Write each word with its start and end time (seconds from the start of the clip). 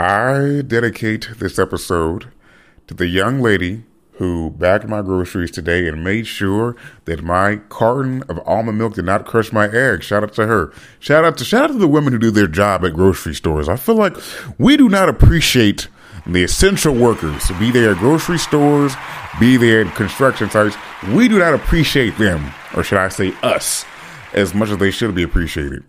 I 0.00 0.62
dedicate 0.64 1.28
this 1.38 1.58
episode 1.58 2.28
to 2.86 2.94
the 2.94 3.08
young 3.08 3.40
lady 3.40 3.82
who 4.12 4.50
bagged 4.50 4.88
my 4.88 5.02
groceries 5.02 5.50
today 5.50 5.88
and 5.88 6.04
made 6.04 6.28
sure 6.28 6.76
that 7.06 7.24
my 7.24 7.56
carton 7.68 8.22
of 8.28 8.38
almond 8.46 8.78
milk 8.78 8.94
did 8.94 9.06
not 9.06 9.26
crush 9.26 9.52
my 9.52 9.68
eggs. 9.68 10.06
Shout 10.06 10.22
out 10.22 10.34
to 10.34 10.46
her. 10.46 10.72
Shout 11.00 11.24
out 11.24 11.36
to 11.38 11.44
shout 11.44 11.64
out 11.64 11.72
to 11.72 11.78
the 11.78 11.88
women 11.88 12.12
who 12.12 12.20
do 12.20 12.30
their 12.30 12.46
job 12.46 12.84
at 12.84 12.94
grocery 12.94 13.34
stores. 13.34 13.68
I 13.68 13.74
feel 13.74 13.96
like 13.96 14.16
we 14.56 14.76
do 14.76 14.88
not 14.88 15.08
appreciate 15.08 15.88
the 16.24 16.44
essential 16.44 16.94
workers, 16.94 17.50
be 17.58 17.72
they 17.72 17.88
at 17.88 17.96
grocery 17.96 18.38
stores, 18.38 18.94
be 19.40 19.56
they 19.56 19.80
at 19.80 19.92
construction 19.96 20.48
sites. 20.48 20.76
We 21.12 21.26
do 21.26 21.40
not 21.40 21.54
appreciate 21.54 22.16
them, 22.18 22.52
or 22.76 22.84
should 22.84 22.98
I 22.98 23.08
say 23.08 23.34
us, 23.42 23.84
as 24.32 24.54
much 24.54 24.68
as 24.68 24.78
they 24.78 24.92
should 24.92 25.16
be 25.16 25.24
appreciated. 25.24 25.82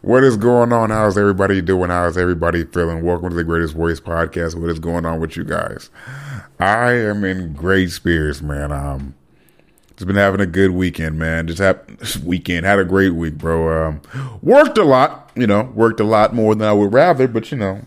What 0.00 0.24
is 0.24 0.36
going 0.36 0.72
on? 0.72 0.90
How's 0.90 1.16
everybody 1.16 1.62
doing? 1.62 1.90
How's 1.90 2.18
everybody 2.18 2.64
feeling? 2.64 3.04
Welcome 3.04 3.30
to 3.30 3.36
the 3.36 3.44
Greatest 3.44 3.74
Voice 3.74 4.00
Podcast. 4.00 4.60
What 4.60 4.68
is 4.70 4.80
going 4.80 5.06
on 5.06 5.20
with 5.20 5.36
you 5.36 5.44
guys? 5.44 5.88
I 6.58 6.94
am 6.94 7.24
in 7.24 7.52
great 7.52 7.92
spirits, 7.92 8.42
man. 8.42 8.72
Um, 8.72 9.14
just 9.96 10.08
been 10.08 10.16
having 10.16 10.40
a 10.40 10.46
good 10.46 10.72
weekend, 10.72 11.16
man. 11.16 11.46
Just 11.46 11.60
had 11.60 11.78
weekend 12.24 12.66
had 12.66 12.80
a 12.80 12.84
great 12.84 13.10
week, 13.10 13.34
bro. 13.34 13.86
Um, 13.86 14.00
worked 14.42 14.78
a 14.78 14.84
lot, 14.84 15.30
you 15.36 15.46
know, 15.46 15.70
worked 15.74 16.00
a 16.00 16.04
lot 16.04 16.34
more 16.34 16.56
than 16.56 16.66
I 16.66 16.72
would 16.72 16.92
rather, 16.92 17.28
but 17.28 17.52
you 17.52 17.58
know, 17.58 17.82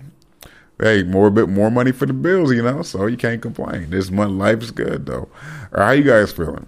hey, 0.80 1.04
more 1.04 1.30
bit 1.30 1.50
more 1.50 1.70
money 1.70 1.92
for 1.92 2.05
the 2.05 2.14
bills, 2.14 2.54
you 2.54 2.64
know, 2.64 2.84
so 2.84 3.05
you 3.05 3.18
can't 3.18 3.42
complain. 3.42 3.90
This 3.90 4.10
month 4.10 4.32
life 4.32 4.64
is 4.64 4.72
good 4.72 5.08
though. 5.08 5.28
how 5.76 5.92
you 5.92 6.04
guys 6.04 6.32
feeling? 6.32 6.68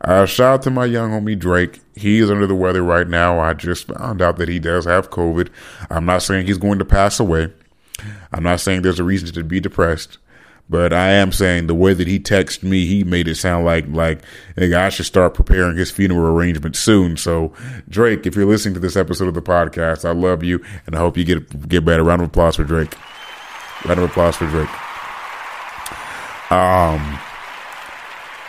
Uh, 0.00 0.26
shout 0.26 0.54
out 0.54 0.62
to 0.62 0.70
my 0.70 0.84
young 0.84 1.10
homie 1.10 1.38
Drake. 1.38 1.80
He 1.96 2.20
is 2.20 2.30
under 2.30 2.46
the 2.46 2.54
weather 2.54 2.82
right 2.82 3.08
now. 3.08 3.40
I 3.40 3.54
just 3.54 3.88
found 3.88 4.22
out 4.22 4.36
that 4.36 4.48
he 4.48 4.58
does 4.58 4.84
have 4.84 5.10
COVID. 5.10 5.48
I'm 5.90 6.04
not 6.04 6.22
saying 6.22 6.46
he's 6.46 6.58
going 6.58 6.78
to 6.78 6.84
pass 6.84 7.18
away. 7.18 7.52
I'm 8.32 8.44
not 8.44 8.60
saying 8.60 8.82
there's 8.82 9.00
a 9.00 9.04
reason 9.04 9.32
to 9.32 9.42
be 9.42 9.60
depressed. 9.60 10.18
But 10.70 10.92
I 10.92 11.12
am 11.12 11.32
saying 11.32 11.66
the 11.66 11.74
way 11.74 11.94
that 11.94 12.06
he 12.06 12.20
texted 12.20 12.62
me, 12.62 12.84
he 12.84 13.02
made 13.02 13.26
it 13.26 13.36
sound 13.36 13.64
like 13.64 13.86
like 13.88 14.20
hey, 14.54 14.74
I 14.74 14.90
should 14.90 15.06
start 15.06 15.32
preparing 15.32 15.78
his 15.78 15.90
funeral 15.90 16.36
arrangement 16.36 16.76
soon. 16.76 17.16
So 17.16 17.54
Drake, 17.88 18.26
if 18.26 18.36
you're 18.36 18.44
listening 18.44 18.74
to 18.74 18.80
this 18.80 18.96
episode 18.96 19.28
of 19.28 19.34
the 19.34 19.40
podcast, 19.40 20.04
I 20.04 20.12
love 20.12 20.44
you 20.44 20.62
and 20.86 20.94
I 20.94 20.98
hope 20.98 21.16
you 21.16 21.24
get 21.24 21.68
get 21.68 21.86
better. 21.86 22.04
Round 22.04 22.20
of 22.20 22.28
applause 22.28 22.56
for 22.56 22.64
Drake. 22.64 22.94
Round 23.86 23.98
of 23.98 24.10
applause 24.10 24.36
for 24.36 24.46
Drake. 24.46 24.68
Um 26.50 27.18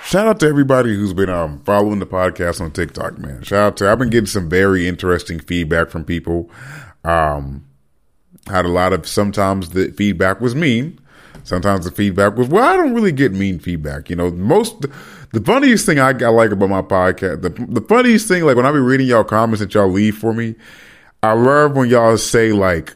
shout 0.10 0.28
out 0.28 0.40
to 0.40 0.48
everybody 0.48 0.96
who's 0.96 1.14
been 1.14 1.30
um 1.30 1.60
following 1.62 2.00
the 2.00 2.08
podcast 2.08 2.62
on 2.62 2.72
TikTok, 2.72 3.18
man. 3.18 3.44
Shout 3.44 3.60
out 3.60 3.78
to 3.78 3.90
I've 3.90 4.00
been 4.00 4.10
getting 4.10 4.28
some 4.28 4.50
very 4.50 4.88
interesting 4.88 5.40
feedback 5.40 5.90
from 5.90 6.04
people. 6.04 6.50
Um 7.04 7.66
had 8.48 8.66
a 8.66 8.70
lot 8.70 8.94
of 8.94 9.08
sometimes 9.08 9.70
the 9.70 9.92
feedback 9.92 10.42
was 10.42 10.56
mean 10.56 11.00
Sometimes 11.44 11.86
the 11.86 11.92
feedback 11.92 12.38
was, 12.38 12.48
well, 12.48 12.64
I 12.64 12.78
don't 12.78 12.94
really 12.94 13.12
get 13.12 13.34
mean 13.34 13.58
feedback. 13.58 14.10
You 14.10 14.16
know, 14.16 14.30
most, 14.30 14.82
the 15.34 15.42
funniest 15.44 15.86
thing 15.86 16.00
I, 16.00 16.10
I 16.10 16.30
like 16.30 16.52
about 16.52 16.70
my 16.70 16.84
podcast, 16.84 17.42
the, 17.42 17.50
the 17.50 17.82
funniest 17.82 18.28
thing, 18.28 18.44
like 18.44 18.56
when 18.56 18.68
I 18.68 18.72
be 18.72 18.78
reading 18.78 19.08
y'all 19.08 19.24
comments 19.24 19.60
that 19.60 19.74
y'all 19.74 19.90
leave 19.90 20.16
for 20.16 20.32
me, 20.32 20.54
I 21.24 21.34
love 21.34 21.76
when 21.76 21.90
y'all 21.90 22.18
say 22.18 22.52
like, 22.52 22.96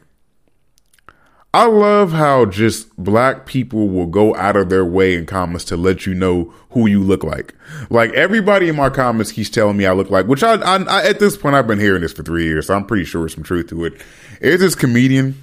I 1.53 1.65
love 1.67 2.13
how 2.13 2.45
just 2.45 2.95
black 2.97 3.45
people 3.45 3.87
will 3.87 4.07
go 4.07 4.35
out 4.35 4.55
of 4.55 4.69
their 4.69 4.83
way 4.83 5.13
in 5.13 5.27
comments 5.27 5.65
to 5.65 5.77
let 5.77 6.07
you 6.07 6.15
know 6.15 6.51
who 6.71 6.87
you 6.87 7.03
look 7.03 7.23
like. 7.23 7.53
Like 7.91 8.11
everybody 8.13 8.69
in 8.69 8.75
my 8.75 8.89
comments 8.89 9.31
keeps 9.31 9.51
telling 9.51 9.77
me 9.77 9.85
I 9.85 9.93
look 9.93 10.09
like, 10.09 10.25
which 10.25 10.41
I, 10.41 10.55
I, 10.55 10.81
I 10.81 11.05
at 11.05 11.19
this 11.19 11.37
point 11.37 11.55
I've 11.55 11.67
been 11.67 11.79
hearing 11.79 12.01
this 12.01 12.13
for 12.13 12.23
three 12.23 12.45
years, 12.45 12.67
so 12.67 12.73
I'm 12.73 12.85
pretty 12.85 13.05
sure 13.05 13.29
some 13.29 13.43
truth 13.43 13.67
to 13.67 13.85
it. 13.85 14.01
Is 14.41 14.61
this 14.61 14.73
comedian 14.73 15.35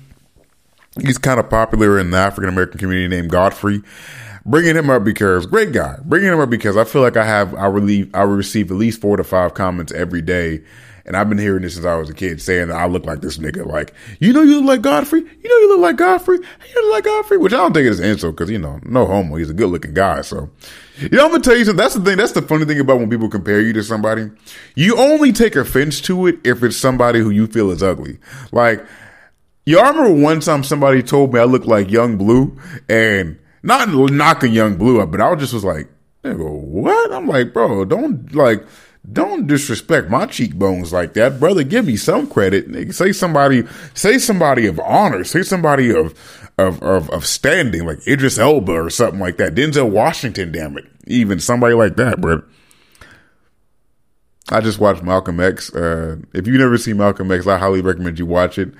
He's 0.99 1.19
kind 1.19 1.39
of 1.39 1.49
popular 1.49 1.99
in 1.99 2.11
the 2.11 2.17
African 2.17 2.49
American 2.49 2.79
community 2.79 3.09
named 3.09 3.31
Godfrey. 3.31 3.83
Bringing 4.51 4.75
him 4.75 4.91
up 4.91 5.05
because 5.05 5.47
great 5.47 5.71
guy. 5.71 5.97
Bringing 6.05 6.33
him 6.33 6.41
up 6.41 6.51
because 6.51 6.77
I 6.77 6.83
feel 6.83 7.03
like 7.03 7.17
I 7.17 7.25
have 7.25 7.55
I 7.55 7.67
relieve 7.67 8.13
I 8.13 8.23
receive 8.23 8.73
at 8.73 8.77
least 8.77 9.01
four 9.01 9.17
to 9.17 9.23
five 9.23 9.55
comments 9.55 9.93
every 9.93 10.21
day, 10.21 10.65
and 11.07 11.17
I've 11.17 11.29
been 11.29 11.39
hearing 11.39 11.63
this 11.63 11.75
since 11.75 11.87
I 11.87 11.95
was 11.95 12.11
a 12.11 12.15
kid, 12.15 12.43
saying 12.43 12.67
that 12.67 12.77
I 12.77 12.87
look 12.87 13.07
like 13.07 13.21
this 13.21 13.39
nigga. 13.39 13.65
Like 13.65 13.95
you 14.19 14.33
know 14.33 14.43
you 14.43 14.57
look 14.57 14.67
like 14.67 14.83
Godfrey. 14.83 15.21
You 15.21 15.49
know 15.49 15.57
you 15.57 15.69
look 15.69 15.81
like 15.81 15.97
Godfrey. 15.97 16.39
You 16.39 16.83
look 16.83 16.93
like 16.93 17.05
Godfrey, 17.05 17.39
which 17.39 17.53
I 17.53 17.59
don't 17.59 17.73
think 17.73 17.87
is 17.87 18.01
an 18.01 18.07
insult 18.07 18.35
because 18.35 18.51
you 18.51 18.59
know 18.59 18.81
no 18.83 19.07
homo. 19.07 19.37
He's 19.37 19.51
a 19.51 19.55
good 19.55 19.69
looking 19.69 19.95
guy. 19.95 20.23
So 20.23 20.51
you 20.99 21.11
know 21.11 21.27
I'm 21.27 21.31
gonna 21.31 21.45
tell 21.45 21.57
you 21.57 21.65
something. 21.65 21.77
That's 21.79 21.95
the 21.95 22.01
thing. 22.01 22.17
That's 22.17 22.33
the 22.33 22.43
funny 22.43 22.65
thing 22.65 22.81
about 22.81 22.99
when 22.99 23.09
people 23.09 23.29
compare 23.29 23.61
you 23.61 23.73
to 23.75 23.85
somebody. 23.85 24.33
You 24.75 24.97
only 24.97 25.31
take 25.31 25.55
offense 25.55 26.01
to 26.03 26.27
it 26.27 26.41
if 26.43 26.65
it's 26.65 26.77
somebody 26.77 27.21
who 27.21 27.31
you 27.31 27.47
feel 27.47 27.71
is 27.71 27.85
ugly. 27.85 28.19
Like 28.51 28.85
Y'all 29.67 29.93
remember 29.93 30.21
one 30.21 30.41
time 30.41 30.65
somebody 30.65 31.01
told 31.01 31.33
me 31.33 31.39
I 31.39 31.45
looked 31.45 31.67
like 31.67 31.91
Young 31.91 32.17
Blue, 32.17 32.59
and 32.89 33.39
not 33.63 33.89
knocking 33.89 34.53
Young 34.53 34.77
Blue 34.77 35.01
up, 35.01 35.11
but 35.11 35.21
I 35.21 35.31
was 35.31 35.41
just 35.41 35.55
was 35.55 35.65
like, 35.65 35.89
what? 36.23 37.13
I'm 37.13 37.27
like, 37.27 37.53
bro, 37.53 37.85
don't 37.85 38.35
like, 38.35 38.65
don't 39.11 39.47
disrespect 39.47 40.11
my 40.11 40.27
cheekbones 40.27 40.93
like 40.93 41.15
that, 41.15 41.41
brother. 41.41 41.65
Give 41.65 41.87
me 41.87 41.97
some 41.97 42.27
credit. 42.27 42.95
Say 42.95 43.13
somebody, 43.13 43.65
say 43.95 44.19
somebody 44.19 44.67
of 44.67 44.79
honor. 44.81 45.25
Say 45.25 45.43
somebody 45.43 45.91
of 45.91 46.15
of 46.59 46.83
of, 46.83 47.11
of 47.11 47.27
standing, 47.27 47.87
like 47.87 48.07
Idris 48.07 48.39
Elba 48.39 48.73
or 48.73 48.91
something 48.91 49.21
like 49.21 49.39
that. 49.39 49.55
Denzel 49.55 49.91
Washington, 49.91 50.53
damn 50.53 50.77
it, 50.77 50.85
even 51.07 51.41
somebody 51.41 51.75
like 51.75 51.97
that, 51.97 52.21
bro. 52.21 52.43
I 54.51 54.61
just 54.61 54.81
watched 54.81 55.03
Malcolm 55.03 55.39
X. 55.39 55.73
Uh, 55.73 56.17
if 56.35 56.47
you've 56.47 56.59
never 56.59 56.77
seen 56.77 56.97
Malcolm 56.97 57.31
X, 57.31 57.47
I 57.47 57.57
highly 57.57 57.83
recommend 57.83 58.19
you 58.19 58.27
watch 58.27 58.59
it. 58.59 58.73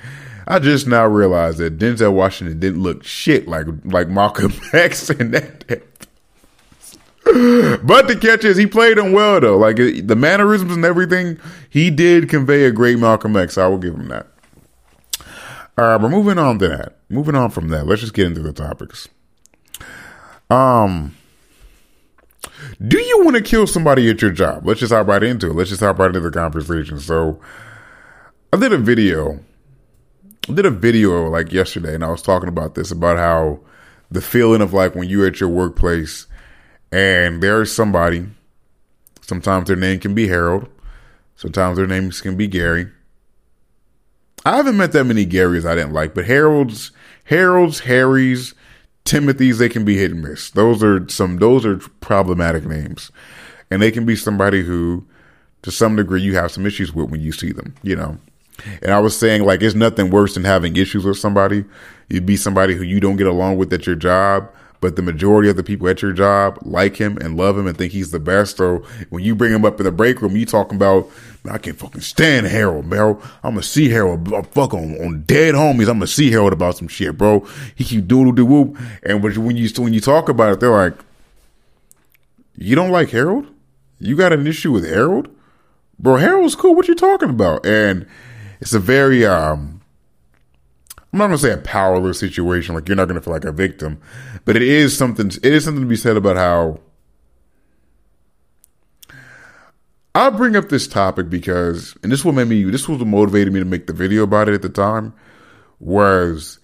I 0.51 0.59
just 0.59 0.89
now 0.89 1.07
realized 1.07 1.59
that 1.59 1.79
Denzel 1.79 2.13
Washington 2.13 2.59
didn't 2.59 2.83
look 2.83 3.05
shit 3.05 3.47
like 3.47 3.67
like 3.85 4.09
Malcolm 4.09 4.53
X 4.73 5.09
in 5.09 5.31
that. 5.31 5.65
but 7.85 8.09
the 8.09 8.19
catch 8.21 8.45
is 8.45 8.57
he 8.57 8.67
played 8.67 8.99
him 8.99 9.13
well 9.13 9.41
though. 9.41 9.57
Like 9.57 9.77
the 9.77 10.17
mannerisms 10.17 10.75
and 10.75 10.85
everything, 10.85 11.39
he 11.71 11.89
did 11.89 12.29
convey 12.29 12.65
a 12.65 12.73
great 12.73 12.99
Malcolm 12.99 13.37
X. 13.37 13.57
I 13.57 13.69
will 13.69 13.79
give 13.79 13.95
him 13.95 14.09
that. 14.09 14.27
All 15.79 15.85
right, 15.85 16.01
we're 16.01 16.09
moving 16.09 16.37
on 16.37 16.59
to 16.59 16.69
that. 16.69 16.97
Moving 17.09 17.37
on 17.37 17.51
from 17.51 17.69
that, 17.69 17.87
let's 17.87 18.01
just 18.01 18.15
get 18.15 18.27
into 18.27 18.43
the 18.43 18.53
topics. 18.53 19.09
Um, 20.51 21.15
do 22.85 22.99
you 22.99 23.25
want 23.25 23.37
to 23.37 23.43
kill 23.43 23.69
somebody 23.69 24.11
at 24.11 24.21
your 24.21 24.33
job? 24.33 24.67
Let's 24.67 24.81
just 24.81 24.93
hop 24.93 25.07
right 25.07 25.23
into 25.23 25.51
it. 25.51 25.55
Let's 25.55 25.71
just 25.71 25.81
hop 25.81 26.01
right 26.01 26.09
into 26.09 26.19
the 26.19 26.33
conversation. 26.33 26.99
So, 26.99 27.41
I 28.53 28.57
did 28.57 28.73
a 28.73 28.79
video 28.79 29.39
I 30.49 30.53
did 30.53 30.67
a 30.67 30.71
video 30.71 31.29
like 31.29 31.53
yesterday 31.53 31.95
and 31.95 32.05
I 32.05 32.11
was 32.11 32.23
talking 32.23 32.49
about 32.49 32.75
this 32.75 32.91
about 32.91 33.19
how 33.19 33.61
the 34.11 34.21
feeling 34.21 34.63
of 34.63 34.73
like 34.73 34.95
when 34.95 35.09
you're 35.09 35.27
at 35.27 35.41
your 35.41 35.49
workplace 35.49 36.27
and 36.91 37.43
there's 37.43 37.73
somebody, 37.73 38.27
sometimes 39.21 39.69
their 39.69 39.77
name 39.77 40.01
can 40.01 40.15
be 40.15 40.27
Harold, 40.27 40.69
sometimes 41.37 41.77
their 41.77 41.87
names 41.87 42.21
can 42.21 42.37
be 42.37 42.49
Gary. 42.49 42.89
I 44.45 44.57
haven't 44.57 44.79
met 44.79 44.93
that 44.93 45.05
many 45.05 45.27
Garys 45.27 45.69
I 45.69 45.75
didn't 45.75 45.93
like, 45.93 46.15
but 46.15 46.25
Harold's, 46.25 46.93
Harold's, 47.25 47.81
Harry's, 47.81 48.55
Timothy's, 49.05 49.59
they 49.59 49.69
can 49.69 49.85
be 49.85 49.99
hit 49.99 50.13
and 50.13 50.23
miss. 50.23 50.51
Those 50.51 50.83
are 50.83 51.07
some, 51.09 51.37
those 51.37 51.67
are 51.67 51.77
problematic 52.01 52.65
names. 52.65 53.13
And 53.71 53.83
they 53.83 53.91
can 53.91 54.07
be 54.07 54.17
somebody 54.17 54.63
who, 54.63 55.07
to 55.63 55.71
some 55.71 55.97
degree, 55.97 56.23
you 56.23 56.35
have 56.35 56.51
some 56.51 56.67
issues 56.67 56.95
with 56.95 57.11
when 57.11 57.21
you 57.21 57.33
see 57.33 57.53
them, 57.53 57.75
you 57.83 57.97
know. 57.97 58.19
And 58.83 58.93
I 58.93 58.99
was 58.99 59.17
saying 59.17 59.45
like 59.45 59.63
it's 59.63 59.75
nothing 59.75 60.11
worse 60.11 60.35
than 60.35 60.45
having 60.45 60.77
issues 60.77 61.05
with 61.05 61.19
somebody. 61.19 61.65
You'd 62.09 62.27
be 62.27 62.37
somebody 62.37 62.75
who 62.75 62.83
you 62.83 63.01
don't 63.01 63.17
get 63.17 63.27
along 63.27 63.57
with 63.59 63.73
at 63.73 63.87
your 63.87 63.97
job, 63.97 64.51
but 64.81 64.97
the 64.97 65.03
majority 65.03 65.49
of 65.49 65.57
the 65.57 65.63
people 65.63 65.89
at 65.89 66.03
your 66.03 66.13
job 66.13 66.59
like 66.63 66.97
him 66.97 67.19
and 67.19 67.37
love 67.37 67.57
him 67.57 67.67
and 67.67 67.77
think 67.77 67.93
he's 67.93 68.11
the 68.11 68.19
best. 68.19 68.57
So 68.57 68.85
when 69.11 69.23
you 69.23 69.35
bring 69.35 69.53
him 69.53 69.65
up 69.65 69.79
in 69.79 69.85
the 69.85 69.93
break 69.93 70.21
room, 70.21 70.37
you 70.37 70.47
talking 70.47 70.77
about, 70.77 71.09
I 71.49 71.59
can't 71.59 71.79
fucking 71.79 72.01
stand 72.01 72.47
Harold, 72.47 72.91
bro. 72.91 73.21
I'm 73.43 73.53
gonna 73.53 73.63
see 73.63 73.89
Harold, 73.91 74.33
uh, 74.33 74.43
fuck 74.43 74.75
on, 74.75 75.01
on 75.05 75.23
dead 75.23 75.55
homies. 75.55 75.89
I'm 75.89 75.99
gonna 75.99 76.07
see 76.07 76.31
Harold 76.31 76.53
about 76.53 76.77
some 76.77 76.89
shit, 76.89 77.17
bro. 77.17 77.47
He 77.75 77.85
keep 77.85 78.07
doodle 78.07 78.33
doo 78.33 78.47
whoop. 78.47 78.79
And 79.03 79.23
when 79.23 79.57
you 79.57 79.69
when 79.77 79.93
you 79.95 80.01
talk 80.01 80.29
about 80.29 80.53
it, 80.53 80.61
they're 80.61 80.71
like, 80.71 80.95
you 82.57 82.75
don't 82.75 82.91
like 82.91 83.11
Harold? 83.11 83.47
You 83.99 84.17
got 84.17 84.33
an 84.33 84.47
issue 84.47 84.73
with 84.73 84.89
Harold? 84.89 85.29
Bro, 85.99 86.17
Harold's 86.17 86.57
cool. 86.57 86.75
What 86.75 86.89
you 86.89 86.95
talking 86.95 87.31
about? 87.31 87.65
And 87.67 88.07
it's 88.61 88.75
a 88.75 88.79
very 88.79 89.27
um 89.27 89.81
I'm 91.13 91.19
not 91.19 91.27
gonna 91.27 91.39
say 91.39 91.53
a 91.53 91.59
powerless 91.59 92.21
situation, 92.21 92.75
like 92.75 92.89
you're 92.89 92.97
not 92.97 93.09
gonna 93.09 93.21
feel 93.21 93.33
like 93.33 93.45
a 93.45 93.53
victim, 93.53 94.01
but 94.45 94.55
it 94.55 94.63
is 94.63 94.97
something 94.97 95.29
it 95.29 95.45
is 95.45 95.65
something 95.65 95.83
to 95.83 95.89
be 95.89 95.97
said 95.97 96.17
about 96.17 96.37
how 96.37 96.81
I 100.15 100.31
bring 100.31 100.57
up 100.57 100.69
this 100.69 100.87
topic 100.87 101.29
because 101.29 101.97
and 102.03 102.13
this 102.13 102.25
what 102.25 102.35
made 102.35 102.49
me 102.49 102.65
this 102.65 102.89
was 102.89 102.99
what 102.99 103.09
motivated 103.09 103.53
me 103.53 103.61
to 103.61 103.67
make 103.67 103.87
the 103.87 103.93
video 103.93 104.23
about 104.23 104.49
it 104.49 104.55
at 104.55 104.63
the 104.63 104.69
time 104.69 105.15
was 105.81 106.59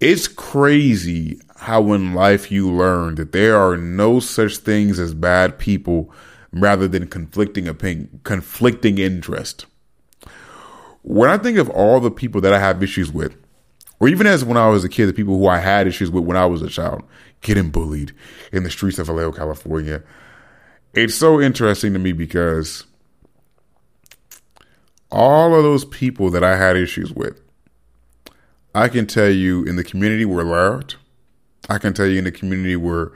it's 0.00 0.28
crazy 0.28 1.40
how 1.56 1.92
in 1.92 2.12
life 2.12 2.50
you 2.50 2.70
learn 2.70 3.14
that 3.14 3.32
there 3.32 3.56
are 3.56 3.76
no 3.76 4.20
such 4.20 4.58
things 4.58 4.98
as 4.98 5.14
bad 5.14 5.58
people 5.58 6.12
rather 6.52 6.88
than 6.88 7.06
conflicting 7.06 7.68
opinion 7.68 8.20
conflicting 8.24 8.98
interest 8.98 9.66
when 11.06 11.30
I 11.30 11.38
think 11.38 11.56
of 11.56 11.70
all 11.70 12.00
the 12.00 12.10
people 12.10 12.40
that 12.40 12.52
I 12.52 12.58
have 12.58 12.82
issues 12.82 13.12
with, 13.12 13.36
or 14.00 14.08
even 14.08 14.26
as 14.26 14.44
when 14.44 14.56
I 14.56 14.68
was 14.68 14.82
a 14.82 14.88
kid, 14.88 15.06
the 15.06 15.12
people 15.12 15.38
who 15.38 15.46
I 15.46 15.58
had 15.58 15.86
issues 15.86 16.10
with 16.10 16.24
when 16.24 16.36
I 16.36 16.46
was 16.46 16.62
a 16.62 16.68
child, 16.68 17.04
getting 17.42 17.70
bullied 17.70 18.12
in 18.52 18.64
the 18.64 18.70
streets 18.70 18.98
of 18.98 19.06
Vallejo, 19.06 19.30
California. 19.30 20.02
It's 20.94 21.14
so 21.14 21.40
interesting 21.40 21.92
to 21.92 22.00
me 22.00 22.10
because 22.10 22.84
all 25.12 25.54
of 25.54 25.62
those 25.62 25.84
people 25.84 26.28
that 26.30 26.42
I 26.42 26.56
had 26.56 26.76
issues 26.76 27.12
with, 27.12 27.40
I 28.74 28.88
can 28.88 29.06
tell 29.06 29.30
you 29.30 29.62
in 29.62 29.76
the 29.76 29.84
community 29.84 30.24
were 30.24 30.42
loved. 30.42 30.96
I 31.68 31.78
can 31.78 31.94
tell 31.94 32.06
you 32.06 32.18
in 32.18 32.24
the 32.24 32.32
community 32.32 32.74
where 32.74 33.12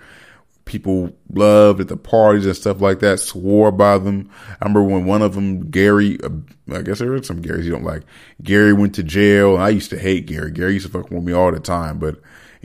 people 0.70 1.12
loved 1.32 1.80
at 1.80 1.88
the 1.88 1.96
parties 1.96 2.46
and 2.46 2.56
stuff 2.56 2.80
like 2.80 3.00
that, 3.00 3.18
swore 3.18 3.72
by 3.72 3.98
them. 3.98 4.30
I 4.48 4.64
remember 4.64 4.84
when 4.84 5.04
one 5.04 5.20
of 5.20 5.34
them, 5.34 5.68
Gary, 5.68 6.16
uh, 6.22 6.30
I 6.72 6.82
guess 6.82 7.00
there 7.00 7.12
are 7.12 7.22
some 7.24 7.42
Garys 7.42 7.64
you 7.64 7.72
don't 7.72 7.82
like. 7.82 8.04
Gary 8.40 8.72
went 8.72 8.94
to 8.94 9.02
jail, 9.02 9.54
and 9.54 9.64
I 9.64 9.70
used 9.70 9.90
to 9.90 9.98
hate 9.98 10.26
Gary. 10.26 10.52
Gary 10.52 10.74
used 10.74 10.86
to 10.86 10.92
fuck 10.92 11.10
with 11.10 11.24
me 11.24 11.32
all 11.32 11.50
the 11.50 11.58
time, 11.58 11.98
but 11.98 12.20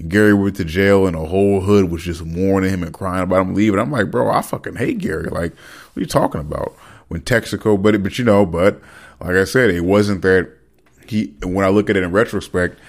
Gary 0.08 0.36
went 0.36 0.56
to 0.58 0.66
jail, 0.66 1.08
and 1.08 1.16
the 1.16 1.26
whole 1.26 1.62
hood 1.62 1.90
was 1.90 2.04
just 2.04 2.24
mourning 2.24 2.70
him 2.70 2.84
and 2.84 2.94
crying 2.94 3.24
about 3.24 3.48
him 3.48 3.56
leaving. 3.56 3.80
I'm 3.80 3.92
like, 3.92 4.12
bro, 4.12 4.30
I 4.30 4.44
fucking 4.44 4.76
hate 4.76 5.00
Gary. 5.00 5.30
Like, 5.30 5.56
what 5.56 5.98
are 5.98 6.02
you 6.02 6.06
talking 6.06 6.42
about? 6.42 6.76
When 7.08 7.22
Texaco, 7.22 7.82
but 7.82 8.02
but 8.04 8.20
you 8.20 8.26
know, 8.26 8.46
but 8.46 8.80
like 9.20 9.36
I 9.36 9.46
said, 9.46 9.72
it 9.72 9.82
wasn't 9.82 10.22
that 10.22 10.52
he. 11.08 11.34
When 11.44 11.66
I 11.66 11.70
look 11.70 11.90
at 11.90 11.98
it 11.98 12.04
in 12.04 12.12
retrospect, 12.12 12.80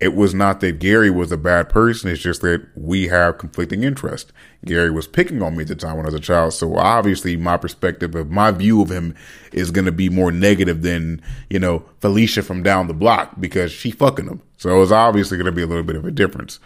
it 0.00 0.14
was 0.14 0.34
not 0.34 0.60
that 0.60 0.80
Gary 0.80 1.10
was 1.10 1.30
a 1.30 1.36
bad 1.36 1.68
person. 1.68 2.10
It's 2.10 2.20
just 2.20 2.42
that 2.42 2.66
we 2.74 3.08
have 3.08 3.38
conflicting 3.38 3.84
interest. 3.84 4.32
Gary 4.64 4.90
was 4.90 5.06
picking 5.06 5.42
on 5.42 5.56
me 5.56 5.62
at 5.62 5.68
the 5.68 5.76
time 5.76 5.96
when 5.96 6.04
I 6.04 6.08
was 6.08 6.14
a 6.14 6.20
child. 6.20 6.52
So 6.52 6.76
obviously 6.76 7.36
my 7.36 7.56
perspective 7.56 8.14
of 8.14 8.30
my 8.30 8.50
view 8.50 8.82
of 8.82 8.90
him 8.90 9.14
is 9.52 9.70
going 9.70 9.84
to 9.84 9.92
be 9.92 10.08
more 10.08 10.32
negative 10.32 10.82
than, 10.82 11.22
you 11.48 11.58
know, 11.58 11.84
Felicia 12.00 12.42
from 12.42 12.62
down 12.62 12.88
the 12.88 12.94
block 12.94 13.40
because 13.40 13.70
she 13.70 13.90
fucking 13.90 14.26
him. 14.26 14.42
So 14.56 14.82
it's 14.82 14.92
obviously 14.92 15.36
going 15.36 15.46
to 15.46 15.52
be 15.52 15.62
a 15.62 15.66
little 15.66 15.84
bit 15.84 15.96
of 15.96 16.04
a 16.04 16.10
difference. 16.10 16.58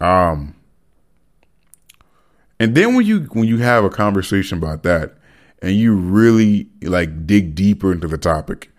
Um, 0.00 0.54
and 2.58 2.74
then 2.74 2.94
when 2.94 3.04
you, 3.04 3.20
when 3.32 3.46
you 3.46 3.58
have 3.58 3.84
a 3.84 3.90
conversation 3.90 4.58
about 4.58 4.82
that 4.84 5.16
and 5.60 5.72
you 5.72 5.94
really 5.94 6.68
like 6.82 7.26
dig 7.26 7.54
deeper 7.54 7.92
into 7.92 8.08
the 8.08 8.18
topic, 8.18 8.70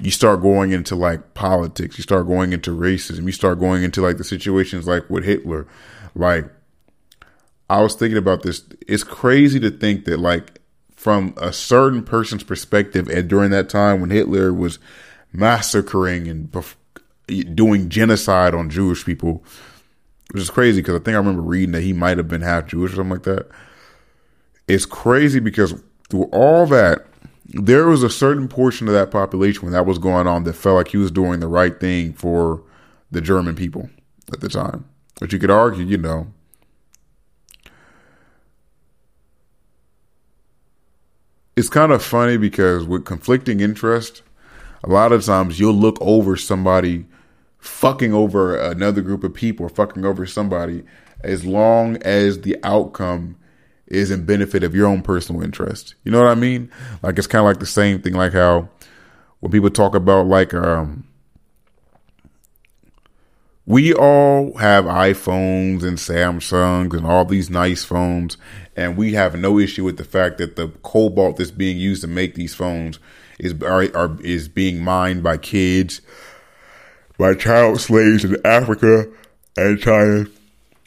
you 0.00 0.10
start 0.10 0.42
going 0.42 0.72
into 0.72 0.94
like 0.96 1.34
politics, 1.34 1.96
you 1.96 2.02
start 2.02 2.26
going 2.26 2.52
into 2.52 2.70
racism, 2.70 3.24
you 3.24 3.32
start 3.32 3.58
going 3.60 3.82
into 3.82 4.02
like 4.02 4.18
the 4.18 4.24
situations 4.24 4.86
like 4.86 5.08
with 5.08 5.24
Hitler. 5.24 5.66
Like, 6.14 6.50
I 7.70 7.80
was 7.80 7.94
thinking 7.94 8.18
about 8.18 8.42
this. 8.42 8.62
It's 8.86 9.04
crazy 9.04 9.58
to 9.60 9.70
think 9.70 10.04
that, 10.04 10.18
like, 10.18 10.60
from 10.94 11.34
a 11.36 11.52
certain 11.52 12.02
person's 12.02 12.44
perspective, 12.44 13.08
and 13.08 13.28
during 13.28 13.50
that 13.50 13.68
time 13.68 14.00
when 14.00 14.10
Hitler 14.10 14.52
was 14.52 14.78
massacring 15.32 16.28
and 16.28 16.54
doing 17.54 17.88
genocide 17.88 18.54
on 18.54 18.70
Jewish 18.70 19.04
people, 19.04 19.44
which 20.32 20.42
is 20.42 20.50
crazy 20.50 20.80
because 20.80 21.00
I 21.00 21.02
think 21.02 21.14
I 21.14 21.18
remember 21.18 21.42
reading 21.42 21.72
that 21.72 21.82
he 21.82 21.92
might 21.92 22.18
have 22.18 22.28
been 22.28 22.42
half 22.42 22.66
Jewish 22.66 22.92
or 22.92 22.96
something 22.96 23.12
like 23.12 23.22
that. 23.24 23.48
It's 24.68 24.86
crazy 24.86 25.40
because 25.40 25.74
through 26.08 26.24
all 26.24 26.66
that, 26.66 27.06
there 27.46 27.86
was 27.86 28.02
a 28.02 28.10
certain 28.10 28.48
portion 28.48 28.88
of 28.88 28.94
that 28.94 29.10
population 29.10 29.62
when 29.62 29.72
that 29.72 29.86
was 29.86 29.98
going 29.98 30.26
on 30.26 30.44
that 30.44 30.54
felt 30.54 30.76
like 30.76 30.88
he 30.88 30.96
was 30.96 31.10
doing 31.10 31.40
the 31.40 31.48
right 31.48 31.78
thing 31.78 32.12
for 32.12 32.62
the 33.10 33.20
German 33.20 33.54
people 33.54 33.90
at 34.32 34.40
the 34.40 34.48
time. 34.48 34.84
But 35.20 35.32
you 35.32 35.38
could 35.38 35.50
argue, 35.50 35.84
you 35.84 35.98
know, 35.98 36.32
it's 41.56 41.68
kind 41.68 41.92
of 41.92 42.02
funny 42.02 42.36
because 42.36 42.86
with 42.86 43.04
conflicting 43.04 43.60
interest, 43.60 44.22
a 44.82 44.88
lot 44.88 45.12
of 45.12 45.24
times 45.24 45.60
you'll 45.60 45.74
look 45.74 45.98
over 46.00 46.36
somebody 46.36 47.06
fucking 47.58 48.12
over 48.12 48.56
another 48.56 49.00
group 49.00 49.24
of 49.24 49.32
people 49.32 49.66
or 49.66 49.70
fucking 49.70 50.04
over 50.04 50.26
somebody 50.26 50.82
as 51.22 51.44
long 51.44 51.96
as 52.02 52.40
the 52.42 52.56
outcome 52.62 53.36
is 53.86 54.10
in 54.10 54.24
benefit 54.24 54.62
of 54.62 54.74
your 54.74 54.86
own 54.86 55.02
personal 55.02 55.42
interest. 55.42 55.94
You 56.04 56.12
know 56.12 56.20
what 56.20 56.30
I 56.30 56.34
mean? 56.34 56.70
Like 57.02 57.18
it's 57.18 57.26
kind 57.26 57.40
of 57.40 57.46
like 57.46 57.60
the 57.60 57.66
same 57.66 58.00
thing, 58.00 58.14
like 58.14 58.32
how 58.32 58.68
when 59.40 59.52
people 59.52 59.70
talk 59.70 59.94
about 59.94 60.26
like 60.26 60.54
um 60.54 61.06
we 63.66 63.94
all 63.94 64.56
have 64.58 64.84
iPhones 64.84 65.82
and 65.82 65.96
Samsungs 65.96 66.94
and 66.94 67.06
all 67.06 67.24
these 67.24 67.48
nice 67.48 67.82
phones, 67.82 68.36
and 68.76 68.96
we 68.96 69.14
have 69.14 69.38
no 69.38 69.58
issue 69.58 69.84
with 69.84 69.96
the 69.96 70.04
fact 70.04 70.36
that 70.38 70.56
the 70.56 70.68
cobalt 70.82 71.38
that's 71.38 71.50
being 71.50 71.78
used 71.78 72.02
to 72.02 72.08
make 72.08 72.34
these 72.34 72.54
phones 72.54 72.98
is 73.38 73.54
are, 73.62 73.88
are 73.96 74.20
is 74.20 74.48
being 74.48 74.82
mined 74.82 75.22
by 75.22 75.38
kids, 75.38 76.02
by 77.16 77.34
child 77.34 77.80
slaves 77.80 78.24
in 78.24 78.36
Africa 78.44 79.08
and 79.56 79.78
China 79.80 80.26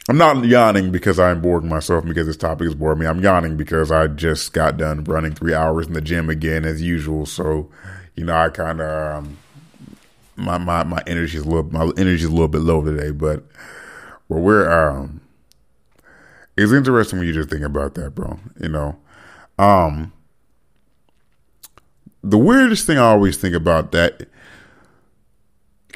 I'm 0.08 0.16
not 0.16 0.42
yawning 0.42 0.90
because 0.90 1.18
I'm 1.18 1.42
bored 1.42 1.64
myself 1.64 2.04
because 2.06 2.26
this 2.26 2.36
topic 2.38 2.66
is 2.66 2.74
boring 2.74 3.00
me. 3.00 3.06
I'm 3.06 3.22
yawning 3.22 3.58
because 3.58 3.92
I 3.92 4.06
just 4.06 4.54
got 4.54 4.78
done 4.78 5.04
running 5.04 5.34
three 5.34 5.52
hours 5.52 5.86
in 5.86 5.92
the 5.92 6.00
gym 6.00 6.30
again 6.30 6.64
as 6.64 6.80
usual. 6.80 7.26
So, 7.26 7.70
you 8.16 8.24
know, 8.24 8.34
I 8.34 8.48
kind 8.48 8.80
of 8.80 9.16
um, 9.18 9.38
my 10.36 10.56
my 10.56 10.82
my 10.84 11.02
energy 11.06 11.36
is 11.36 11.44
a 11.44 11.48
little 11.48 11.70
my 11.70 11.92
energy 11.98 12.22
is 12.22 12.24
a 12.24 12.30
little 12.30 12.48
bit 12.48 12.62
low 12.62 12.82
today. 12.82 13.10
But 13.10 13.44
well, 14.30 14.40
we're 14.40 14.70
um, 14.70 15.20
it's 16.56 16.72
interesting 16.72 17.18
when 17.18 17.28
you 17.28 17.34
just 17.34 17.50
think 17.50 17.62
about 17.62 17.94
that, 17.96 18.14
bro. 18.14 18.38
You 18.58 18.70
know, 18.70 18.96
um, 19.58 20.14
the 22.24 22.38
weirdest 22.38 22.86
thing 22.86 22.96
I 22.96 23.02
always 23.02 23.36
think 23.36 23.54
about 23.54 23.92
that 23.92 24.26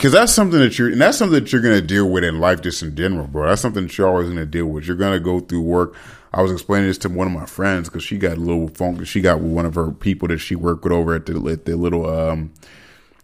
because 0.03 0.13
that's 0.15 0.33
something 0.33 0.59
that 0.59 0.81
you're, 0.81 0.89
and 0.91 1.01
that's 1.01 1.17
something 1.17 1.39
that 1.39 1.53
you're 1.53 1.63
going 1.63 1.81
to 1.81 1.87
deal 1.87 2.11
with 2.11 2.25
in 2.25 2.41
life 2.41 2.61
just 2.61 2.83
in 2.83 2.97
general, 2.97 3.29
bro. 3.29 3.47
That's 3.47 3.61
something 3.61 3.85
that 3.85 3.97
you're 3.97 4.09
always 4.09 4.27
going 4.27 4.37
to 4.37 4.45
deal 4.45 4.67
with. 4.67 4.85
You're 4.85 4.97
going 4.97 5.13
to 5.13 5.21
go 5.21 5.39
through 5.39 5.61
work. 5.61 5.95
I 6.35 6.43
was 6.43 6.51
explaining 6.51 6.89
this 6.89 6.99
to 6.99 7.09
one 7.09 7.29
of 7.29 7.33
my 7.33 7.47
friends 7.47 7.89
because 7.89 8.03
she 8.03 8.19
got 8.19 8.37
a 8.37 8.41
little 8.41 8.67
funk. 8.67 9.07
She 9.07 9.21
got 9.21 9.39
one 9.39 9.65
of 9.65 9.77
her 9.77 9.93
people 9.93 10.27
that 10.27 10.39
she 10.39 10.57
worked 10.57 10.83
with 10.83 10.93
over 10.93 11.15
at 11.15 11.27
the, 11.27 11.37
at 11.49 11.67
the 11.67 11.77
little, 11.77 12.11
um, 12.11 12.53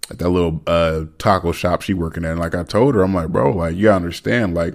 at 0.09 0.21
that 0.21 0.29
little, 0.29 0.63
uh, 0.69 1.07
taco 1.19 1.51
shop 1.51 1.83
she 1.83 1.95
working 1.95 2.25
at. 2.25 2.31
And 2.31 2.39
like 2.39 2.55
I 2.55 2.63
told 2.63 2.95
her, 2.95 3.03
I'm 3.03 3.13
like, 3.13 3.31
bro, 3.31 3.51
like, 3.51 3.75
you 3.75 3.91
understand, 3.91 4.55
like, 4.55 4.75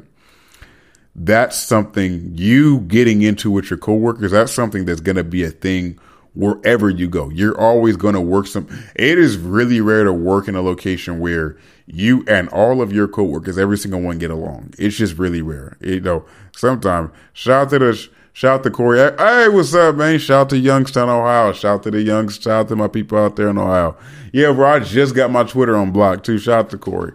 that's 1.15 1.55
something 1.55 2.33
you 2.35 2.81
getting 2.81 3.21
into 3.21 3.49
with 3.49 3.69
your 3.69 3.79
coworkers. 3.79 4.31
That's 4.31 4.51
something 4.51 4.83
that's 4.83 4.99
going 4.99 5.15
to 5.15 5.23
be 5.23 5.45
a 5.45 5.51
thing 5.51 5.97
wherever 6.35 6.89
you 6.89 7.07
go. 7.07 7.29
You're 7.29 7.59
always 7.59 7.95
going 7.97 8.15
to 8.15 8.21
work 8.21 8.47
some. 8.47 8.67
It 8.95 9.17
is 9.17 9.37
really 9.37 9.81
rare 9.81 10.03
to 10.03 10.13
work 10.13 10.47
in 10.47 10.55
a 10.55 10.61
location 10.61 11.19
where 11.19 11.57
you 11.85 12.23
and 12.27 12.49
all 12.49 12.81
of 12.81 12.91
your 12.93 13.07
coworkers, 13.07 13.57
every 13.57 13.77
single 13.77 14.01
one, 14.01 14.17
get 14.17 14.31
along. 14.31 14.73
It's 14.77 14.95
just 14.95 15.17
really 15.17 15.41
rare. 15.41 15.77
You 15.81 15.99
know, 15.99 16.25
sometimes 16.55 17.11
shout 17.33 17.63
out 17.63 17.69
to 17.71 17.79
the 17.79 18.09
shout 18.33 18.59
out 18.59 18.63
to 18.63 18.71
Corey. 18.71 18.99
Hey, 19.17 19.49
what's 19.49 19.73
up, 19.73 19.95
man? 19.95 20.17
Shout 20.19 20.41
out 20.41 20.49
to 20.51 20.57
Youngstown, 20.57 21.09
Ohio. 21.09 21.53
Shout 21.53 21.75
out 21.75 21.83
to 21.83 21.91
the 21.91 22.01
Youngs. 22.01 22.35
Shout 22.35 22.47
out 22.47 22.67
to 22.69 22.75
my 22.75 22.87
people 22.87 23.17
out 23.17 23.35
there 23.35 23.49
in 23.49 23.57
Ohio. 23.57 23.97
Yeah, 24.31 24.51
bro. 24.53 24.67
I 24.67 24.79
just 24.79 25.13
got 25.15 25.29
my 25.29 25.43
Twitter 25.43 25.75
on 25.75 25.91
block 25.91 26.23
too. 26.23 26.37
Shout 26.37 26.69
to 26.71 26.77
Corey. 26.77 27.13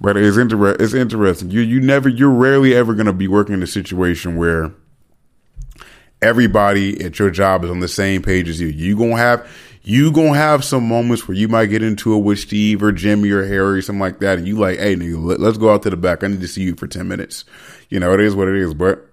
But 0.00 0.18
it's 0.18 0.36
inter- 0.36 0.76
It's 0.78 0.92
interesting. 0.92 1.50
You 1.50 1.60
you 1.60 1.80
never. 1.80 2.08
You're 2.08 2.30
rarely 2.30 2.74
ever 2.74 2.92
going 2.94 3.06
to 3.06 3.12
be 3.12 3.28
working 3.28 3.54
in 3.54 3.62
a 3.62 3.66
situation 3.66 4.36
where 4.36 4.72
everybody 6.22 7.04
at 7.04 7.18
your 7.18 7.30
job 7.30 7.64
is 7.64 7.70
on 7.70 7.80
the 7.80 7.88
same 7.88 8.22
page 8.22 8.48
as 8.48 8.60
you. 8.60 8.68
You 8.68 8.96
gonna 8.96 9.16
have 9.16 9.48
you 9.82 10.10
gonna 10.10 10.34
have 10.34 10.64
some 10.64 10.88
moments 10.88 11.28
where 11.28 11.36
you 11.36 11.48
might 11.48 11.66
get 11.66 11.82
into 11.82 12.14
it 12.14 12.18
with 12.18 12.40
Steve 12.40 12.82
or 12.82 12.90
Jimmy 12.92 13.30
or 13.30 13.46
Harry, 13.46 13.82
something 13.82 14.00
like 14.00 14.18
that, 14.18 14.38
and 14.38 14.46
you 14.46 14.56
like, 14.56 14.78
hey, 14.78 14.96
nigga, 14.96 15.38
let, 15.38 15.40
us 15.40 15.56
go 15.56 15.72
out 15.72 15.82
to 15.84 15.90
the 15.90 15.96
back. 15.96 16.24
I 16.24 16.26
need 16.26 16.40
to 16.40 16.48
see 16.48 16.62
you 16.62 16.74
for 16.74 16.86
ten 16.86 17.06
minutes. 17.06 17.44
You 17.88 18.00
know, 18.00 18.12
it 18.12 18.20
is 18.20 18.34
what 18.34 18.48
it 18.48 18.56
is, 18.56 18.74
but 18.74 19.08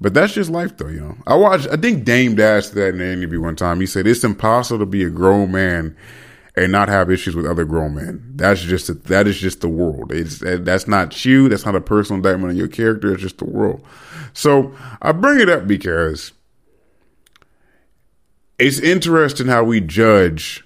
but 0.00 0.14
that's 0.14 0.34
just 0.34 0.50
life, 0.50 0.76
though. 0.76 0.88
You 0.88 1.00
know, 1.00 1.16
I 1.26 1.36
watched. 1.36 1.68
I 1.68 1.76
think 1.76 2.04
Dame 2.04 2.34
Dash 2.34 2.68
that 2.68 2.94
in 2.94 3.00
an 3.00 3.18
interview 3.18 3.40
one 3.40 3.56
time. 3.56 3.80
He 3.80 3.86
said 3.86 4.06
it's 4.06 4.24
impossible 4.24 4.80
to 4.80 4.86
be 4.86 5.04
a 5.04 5.10
grown 5.10 5.52
man 5.52 5.96
and 6.54 6.70
not 6.70 6.88
have 6.88 7.10
issues 7.10 7.34
with 7.34 7.46
other 7.46 7.64
grown 7.64 7.94
men. 7.94 8.32
That's 8.34 8.60
just 8.60 8.88
a, 8.88 8.94
that 8.94 9.26
is 9.26 9.38
just 9.38 9.60
the 9.60 9.68
world. 9.68 10.12
It's 10.12 10.38
that's 10.40 10.86
not 10.86 11.24
you. 11.24 11.48
That's 11.48 11.64
not 11.64 11.76
a 11.76 11.80
personal 11.80 12.18
indictment 12.18 12.50
on 12.50 12.56
your 12.56 12.68
character. 12.68 13.12
It's 13.12 13.22
just 13.22 13.38
the 13.38 13.46
world. 13.46 13.84
So 14.34 14.74
I 15.00 15.12
bring 15.12 15.40
it 15.40 15.48
up 15.48 15.66
because 15.66 16.32
it's 18.58 18.78
interesting 18.78 19.46
how 19.46 19.64
we 19.64 19.80
judge 19.80 20.64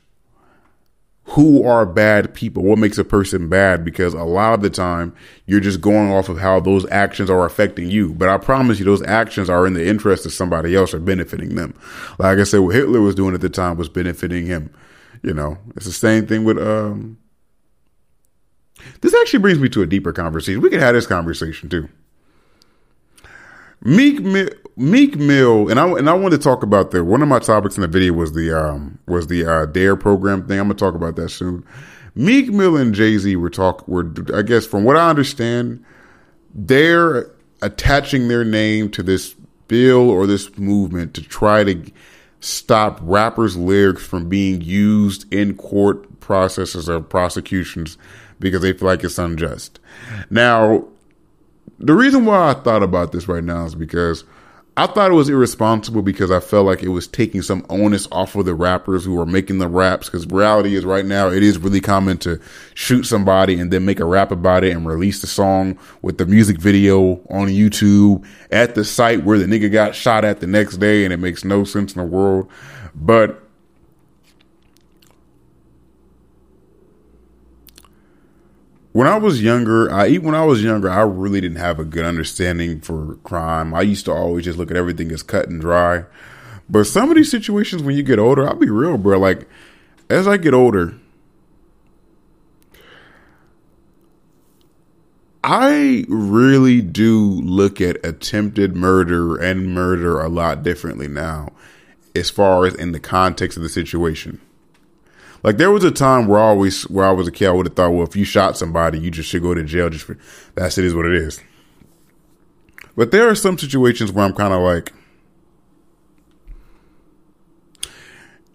who 1.31 1.66
are 1.66 1.85
bad 1.85 2.33
people, 2.35 2.62
what 2.62 2.78
makes 2.78 2.99
a 2.99 3.05
person 3.05 3.49
bad, 3.49 3.85
because 3.85 4.14
a 4.14 4.23
lot 4.23 4.55
of 4.55 4.61
the 4.62 4.71
time 4.71 5.12
you're 5.47 5.61
just 5.61 5.81
going 5.81 6.12
off 6.12 6.28
of 6.28 6.38
how 6.38 6.61
those 6.61 6.88
actions 6.90 7.28
are 7.28 7.45
affecting 7.45 7.90
you. 7.90 8.14
But 8.14 8.28
I 8.28 8.38
promise 8.38 8.78
you, 8.78 8.85
those 8.85 9.02
actions 9.02 9.50
are 9.50 9.66
in 9.66 9.75
the 9.75 9.85
interest 9.85 10.25
of 10.25 10.33
somebody 10.33 10.76
else 10.76 10.95
or 10.95 11.00
benefiting 11.00 11.57
them. 11.57 11.75
Like 12.19 12.38
I 12.38 12.45
said, 12.45 12.61
what 12.61 12.76
Hitler 12.76 13.00
was 13.00 13.16
doing 13.16 13.35
at 13.35 13.40
the 13.40 13.49
time 13.49 13.76
was 13.76 13.88
benefiting 13.88 14.47
him. 14.47 14.73
You 15.26 15.35
know, 15.35 15.59
it's 15.75 15.87
the 15.87 15.92
same 15.92 16.25
thing 16.28 16.45
with, 16.45 16.56
um, 16.56 17.18
this 19.00 19.12
actually 19.12 19.40
brings 19.40 19.59
me 19.59 19.68
to 19.71 19.83
a 19.83 19.87
deeper 19.87 20.12
conversation. 20.12 20.61
We 20.61 20.71
can 20.71 20.78
have 20.78 20.95
this 20.95 21.09
conversation 21.09 21.68
too. 21.68 21.88
Meek 23.83 24.21
Meek 24.76 25.16
Mill, 25.16 25.68
and 25.68 25.80
I 25.80 25.87
and 25.88 26.09
I 26.09 26.14
want 26.14 26.33
to 26.33 26.38
talk 26.38 26.62
about 26.62 26.92
the 26.92 27.04
one 27.04 27.23
of 27.23 27.28
my 27.28 27.40
topics 27.40 27.76
in 27.76 27.83
the 27.83 27.88
video 27.88 28.12
was 28.12 28.33
the 28.35 28.56
um 28.56 28.99
was 29.06 29.26
the 29.26 29.45
uh, 29.45 29.66
Dare 29.66 29.97
program 29.97 30.47
thing. 30.47 30.61
I'm 30.61 30.68
gonna 30.68 30.78
talk 30.78 30.95
about 30.95 31.16
that 31.16 31.30
soon. 31.30 31.64
Meek 32.14 32.49
Mill 32.49 32.76
and 32.76 32.95
Jay 32.95 33.18
Z 33.18 33.35
were 33.37 33.50
talk 33.50 33.87
were 33.88 34.12
I 34.33 34.42
guess 34.42 34.64
from 34.64 34.85
what 34.85 34.97
I 34.97 35.11
understand, 35.11 35.85
they're 36.54 37.30
attaching 37.62 38.28
their 38.28 38.45
name 38.45 38.90
to 38.92 39.02
this 39.02 39.35
bill 39.66 40.09
or 40.09 40.26
this 40.26 40.56
movement 40.56 41.14
to 41.14 41.23
try 41.23 41.64
to 41.64 41.92
stop 42.40 42.99
rappers' 43.02 43.57
lyrics 43.57 44.05
from 44.05 44.28
being 44.28 44.61
used 44.61 45.33
in 45.33 45.57
court 45.57 46.21
processes 46.21 46.88
or 46.88 47.00
prosecutions 47.00 47.99
because 48.38 48.62
they 48.62 48.73
feel 48.73 48.88
like 48.88 49.05
it's 49.05 49.19
unjust. 49.19 49.78
Now, 50.31 50.87
the 51.78 51.95
reason 51.95 52.25
why 52.25 52.50
I 52.50 52.55
thought 52.55 52.83
about 52.83 53.12
this 53.12 53.28
right 53.28 53.45
now 53.45 53.64
is 53.64 53.75
because 53.75 54.25
I 54.78 54.87
thought 54.87 55.11
it 55.11 55.14
was 55.14 55.30
irresponsible 55.30 56.02
because 56.02 56.30
I 56.30 56.38
felt 56.38 56.66
like 56.66 56.83
it 56.83 56.90
was 56.90 57.09
taking 57.09 57.40
some 57.40 57.64
onus 57.71 58.06
off 58.12 58.37
of 58.37 58.45
the 58.45 58.54
rappers 58.54 59.06
who 59.06 59.18
are 59.18 59.25
making 59.25 59.56
the 59.56 59.68
raps. 59.68 60.11
Because 60.11 60.26
reality 60.26 60.75
is 60.75 60.85
right 60.85 61.06
now, 61.06 61.28
it 61.30 61.42
is 61.42 61.56
really 61.56 61.80
common 61.80 62.18
to 62.18 62.38
shoot 62.75 63.04
somebody 63.04 63.59
and 63.59 63.73
then 63.73 63.87
make 63.87 64.00
a 64.00 64.04
rap 64.04 64.30
about 64.30 64.64
it 64.64 64.76
and 64.76 64.87
release 64.87 65.23
the 65.23 65.26
song 65.26 65.78
with 66.02 66.18
the 66.18 66.26
music 66.26 66.59
video 66.59 67.12
on 67.30 67.49
YouTube 67.49 68.26
at 68.50 68.75
the 68.75 68.85
site 68.85 69.25
where 69.25 69.38
the 69.38 69.47
nigga 69.47 69.73
got 69.73 69.95
shot 69.95 70.26
at 70.26 70.40
the 70.40 70.47
next 70.47 70.76
day. 70.76 71.04
And 71.04 71.12
it 71.12 71.21
makes 71.21 71.42
no 71.42 71.64
sense 71.64 71.95
in 71.95 72.02
the 72.02 72.06
world. 72.06 72.50
But 72.95 73.46
when 78.97 79.07
I 79.07 79.19
was 79.19 79.43
younger, 79.43 79.93
I 79.93 80.09
even 80.09 80.25
when 80.25 80.35
I 80.35 80.47
was 80.47 80.65
younger, 80.65 80.88
I 80.88 81.03
really 81.03 81.43
didn't 81.43 81.59
have 81.59 81.79
a 81.79 81.85
good 81.85 82.07
understanding 82.07 82.81
for 82.81 83.17
crime. 83.25 83.75
I 83.75 83.83
used 83.83 84.07
to 84.07 84.12
always 84.12 84.47
just 84.47 84.57
look 84.57 84.71
at 84.71 84.76
everything 84.79 85.12
as 85.12 85.23
cut 85.23 85.50
and 85.50 85.61
dry. 85.61 86.07
But 86.71 86.85
some 86.85 87.11
of 87.11 87.17
these 87.17 87.31
situations 87.31 87.83
when 87.83 87.95
you 87.95 88.03
get 88.03 88.19
older, 88.19 88.49
I'll 88.49 88.55
be 88.55 88.71
real, 88.71 88.97
bro. 88.97 89.19
Like 89.19 89.47
as 90.09 90.26
I 90.26 90.38
get 90.38 90.55
older, 90.55 90.95
I 95.45 96.07
really 96.09 96.81
do 96.81 97.21
look 97.21 97.83
at 97.83 98.03
attempted 98.03 98.76
murder 98.76 99.37
and 99.37 99.75
murder 99.75 100.21
a 100.21 100.31
lot 100.31 100.62
differently 100.62 101.07
now, 101.07 101.53
as 102.15 102.31
far 102.31 102.65
as 102.65 102.75
in 102.75 102.93
the 102.93 103.00
context 103.00 103.59
of 103.59 103.62
the 103.62 103.69
situation. 103.69 104.41
Like 105.47 105.59
there 105.59 105.71
was 105.71 105.85
a 105.85 105.93
time 105.93 106.26
where 106.26 106.41
I 106.41 106.43
always 106.43 106.83
where 106.91 107.07
I 107.07 107.12
was 107.12 107.29
a 107.29 107.31
kid, 107.31 107.47
I 107.47 107.53
would 107.53 107.67
have 107.67 107.76
thought, 107.76 107.93
well, 107.93 108.05
if 108.05 108.17
you 108.17 108.25
shot 108.25 108.59
somebody, 108.59 108.99
you 108.99 109.12
just 109.12 109.29
should 109.29 109.43
go 109.43 109.55
to 109.55 109.62
jail. 109.62 109.88
Just 109.88 110.05
for, 110.05 110.19
that's 110.57 110.76
it 110.76 110.85
is 110.85 110.93
what 110.93 111.07
it 111.07 111.15
is. 111.15 111.41
But 112.97 113.12
there 113.12 113.29
are 113.29 113.35
some 113.37 113.57
situations 113.57 114.11
where 114.11 114.25
I'm 114.25 114.33
kind 114.33 114.53
of 114.53 114.61
like, 114.61 114.93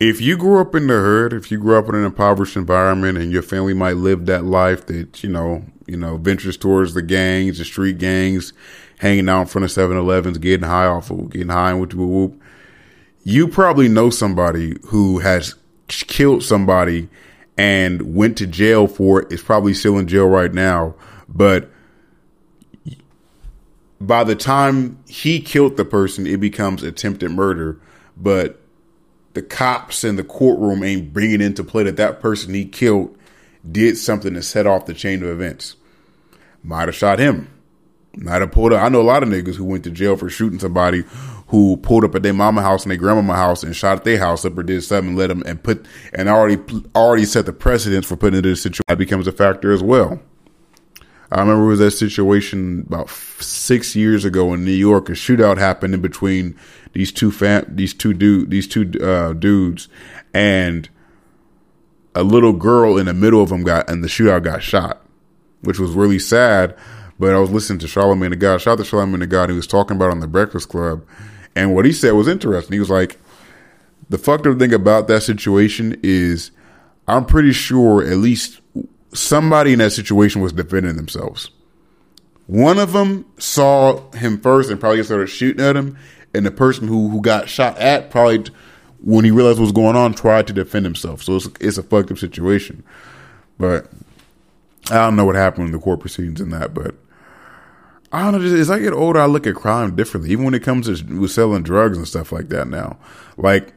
if 0.02 0.20
you 0.20 0.36
grew 0.36 0.60
up 0.60 0.76
in 0.76 0.88
the 0.88 1.00
hood, 1.00 1.32
if 1.32 1.50
you 1.50 1.60
grew 1.60 1.78
up 1.78 1.88
in 1.88 1.96
an 1.96 2.04
impoverished 2.04 2.58
environment, 2.58 3.18
and 3.18 3.32
your 3.32 3.42
family 3.42 3.74
might 3.74 3.96
live 3.96 4.26
that 4.26 4.44
life 4.44 4.86
that 4.88 5.24
you 5.24 5.30
know, 5.30 5.64
you 5.88 5.96
know, 5.96 6.18
ventures 6.18 6.58
towards 6.58 6.94
the 6.94 7.02
gangs, 7.02 7.58
the 7.58 7.64
street 7.64 8.00
gangs, 8.00 8.52
hanging 9.00 9.30
out 9.30 9.44
in 9.44 9.48
front 9.48 9.64
of 9.64 9.72
7-Elevens, 9.72 10.40
getting 10.40 10.68
high 10.68 10.88
off 10.88 11.10
of, 11.10 11.30
getting 11.30 11.48
high 11.48 11.74
with 11.74 11.94
whoop 11.94 12.10
whoop. 12.10 12.42
You 13.24 13.48
probably 13.48 13.88
know 13.88 14.10
somebody 14.10 14.76
who 14.88 15.20
has 15.20 15.56
killed 15.92 16.44
somebody 16.44 17.10
and 17.58 18.16
went 18.16 18.38
to 18.38 18.48
jail 18.48 18.88
for 18.88 19.22
it 19.22 19.32
is 19.32 19.42
probably 19.42 19.74
still 19.74 19.98
in 19.98 20.08
jail 20.08 20.26
right 20.26 20.54
now. 20.54 20.96
But 21.28 21.70
by 24.00 24.24
the 24.24 24.36
time 24.36 24.98
he 25.08 25.40
killed 25.40 25.78
the 25.78 25.86
person, 25.86 26.26
it 26.26 26.40
becomes 26.40 26.84
attempted 26.84 27.32
murder. 27.32 27.80
But 28.18 28.60
the 29.34 29.42
cops 29.42 30.04
in 30.04 30.16
the 30.16 30.24
courtroom 30.24 30.84
ain't 30.84 31.14
bringing 31.14 31.42
into 31.42 31.64
play 31.64 31.84
that 31.84 31.98
that 31.98 32.20
person 32.20 32.54
he 32.54 32.66
killed 32.66 33.16
did 33.70 33.98
something 33.98 34.34
to 34.34 34.42
set 34.42 34.66
off 34.66 34.86
the 34.86 34.94
chain 34.94 35.22
of 35.24 35.30
events. 35.30 35.76
Might 36.64 36.88
have 36.88 36.96
shot 36.96 37.20
him. 37.20 37.50
Might 38.16 38.42
have 38.42 38.52
pulled 38.52 38.74
up. 38.74 38.82
I 38.82 38.90
know 38.90 39.02
a 39.02 39.04
lot 39.04 39.24
of 39.24 39.30
niggas 39.30 39.56
who 39.56 39.66
went 39.66 39.84
to 39.86 39.92
jail 39.92 40.18
for 40.18 40.30
shooting 40.30 40.60
somebody 40.60 41.04
who 41.52 41.76
pulled 41.78 42.06
up 42.06 42.16
at 42.16 42.24
their 42.24 42.34
mama 42.34 42.62
house 42.62 42.84
and 42.84 42.92
their 42.92 42.98
grandmama 42.98 43.36
house 43.36 43.62
and 43.62 43.76
shot 43.76 43.98
at 43.98 44.04
their 44.06 44.18
house 44.18 44.46
up 44.46 44.58
or 44.58 44.64
did 44.64 44.82
something, 44.82 45.18
let 45.18 45.28
them 45.28 45.44
and 45.46 45.62
put 45.62 45.86
and 46.14 46.30
already 46.30 46.58
already 46.96 47.26
set 47.26 47.46
the 47.46 47.52
precedence 47.52 48.06
for 48.06 48.16
putting 48.16 48.38
into 48.38 48.50
the 48.50 48.56
situation 48.56 48.86
that 48.88 48.98
becomes 48.98 49.28
a 49.28 49.34
factor 49.34 49.74
as 49.74 49.84
well. 49.84 50.18
I 51.30 51.42
remember 51.42 51.66
it 51.66 51.68
was 51.68 51.80
that 51.80 51.92
situation 51.92 52.86
about 52.88 53.10
six 53.10 53.98
years 53.98 54.24
ago 54.24 54.54
in 54.54 54.64
New 54.64 54.72
York. 54.72 55.10
A 55.10 55.12
shootout 55.12 55.58
happened 55.58 55.94
in 55.94 56.02
between 56.02 56.58
these 56.94 57.12
two 57.12 57.32
fam- 57.32 57.66
these 57.68 57.94
two 57.94 58.14
dude 58.14 58.50
these 58.50 58.68
two 58.68 58.90
uh, 59.04 59.34
dudes, 59.34 59.90
and 60.34 60.90
a 62.16 62.24
little 62.24 62.54
girl 62.54 62.98
in 62.98 63.08
the 63.08 63.14
middle 63.14 63.44
of 63.44 63.50
them 63.50 63.64
got 63.64 63.90
and 63.90 64.06
the 64.06 64.08
shootout 64.08 64.44
got 64.44 64.64
shot, 64.64 65.06
which 65.64 65.80
was 65.80 65.92
really 65.92 66.20
sad. 66.20 66.78
But 67.20 67.36
I 67.36 67.40
was 67.40 67.52
listening 67.52 67.80
to 67.80 67.88
Charlamagne 67.88 68.30
the 68.30 68.36
God. 68.38 68.62
Shout 68.62 68.80
out 68.80 68.86
to 68.86 68.90
Charlamagne 68.90 69.20
the 69.20 69.28
God. 69.28 69.50
He 69.50 69.56
was 69.56 69.68
talking 69.68 69.98
about 69.98 70.12
on 70.12 70.22
the 70.22 70.28
Breakfast 70.28 70.70
Club, 70.70 71.06
and 71.56 71.76
what 71.76 71.86
he 71.86 71.92
said 71.92 72.12
was 72.12 72.28
interesting. 72.28 72.74
He 72.74 72.80
was 72.80 72.90
like, 72.90 73.20
the 74.10 74.18
fucked 74.18 74.46
up 74.48 74.60
thing 74.60 74.74
about 74.74 75.08
that 75.08 75.22
situation 75.22 76.00
is 76.04 76.52
I'm 77.08 77.26
pretty 77.26 77.54
sure 77.54 78.04
at 78.04 78.18
least 78.18 78.62
somebody 79.14 79.74
in 79.74 79.80
that 79.80 79.92
situation 79.92 80.42
was 80.42 80.54
defending 80.54 80.96
themselves. 80.96 81.50
One 82.48 82.80
of 82.80 82.94
them 82.94 83.26
saw 83.38 84.12
him 84.12 84.40
first 84.40 84.70
and 84.70 84.80
probably 84.80 85.04
started 85.04 85.28
shooting 85.28 85.66
at 85.66 85.78
him, 85.78 85.98
and 86.34 86.46
the 86.46 86.52
person 86.52 86.88
who, 86.88 87.10
who 87.10 87.22
got 87.22 87.48
shot 87.48 87.78
at 87.78 88.12
probably, 88.12 88.46
when 89.02 89.24
he 89.24 89.32
realized 89.32 89.60
what 89.60 89.66
was 89.66 89.72
going 89.72 89.96
on, 89.96 90.14
tried 90.14 90.48
to 90.48 90.54
defend 90.54 90.86
himself. 90.86 91.24
So 91.24 91.38
it's, 91.38 91.48
it's 91.60 91.78
a 91.78 91.84
fucked 91.84 92.12
up 92.12 92.18
situation. 92.18 92.84
But 93.58 93.90
I 94.90 94.96
don't 94.96 95.16
know 95.16 95.26
what 95.26 95.36
happened 95.36 95.68
in 95.68 95.72
the 95.72 95.80
court 95.80 96.02
proceedings 96.02 96.42
in 96.42 96.50
that, 96.50 96.74
but 96.74 96.96
I 98.12 98.24
don't 98.24 98.34
know. 98.34 98.40
Just, 98.40 98.56
As 98.56 98.70
I 98.70 98.80
get 98.80 98.94
older, 98.94 99.20
I 99.20 99.26
look 99.26 99.48
at 99.48 99.56
crime 99.56 99.96
differently. 99.96 100.32
Even 100.32 100.46
when 100.46 100.54
it 100.54 100.64
comes 100.64 100.88
to 100.88 101.20
with 101.20 101.32
selling 101.32 101.64
drugs 101.64 101.98
and 101.98 102.08
stuff 102.08 102.32
like 102.32 102.50
that. 102.50 102.68
Now, 102.68 102.98
like, 103.38 103.74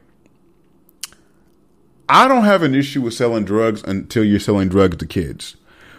I 2.09 2.29
don't 2.29 2.45
have 2.45 2.63
an 2.63 2.75
issue 2.75 3.01
with 3.01 3.15
selling 3.15 3.45
drugs 3.45 3.83
until 3.83 4.25
you're 4.25 4.41
selling 4.41 4.69
drugs 4.69 4.97
to 4.99 5.07
kids. 5.07 5.57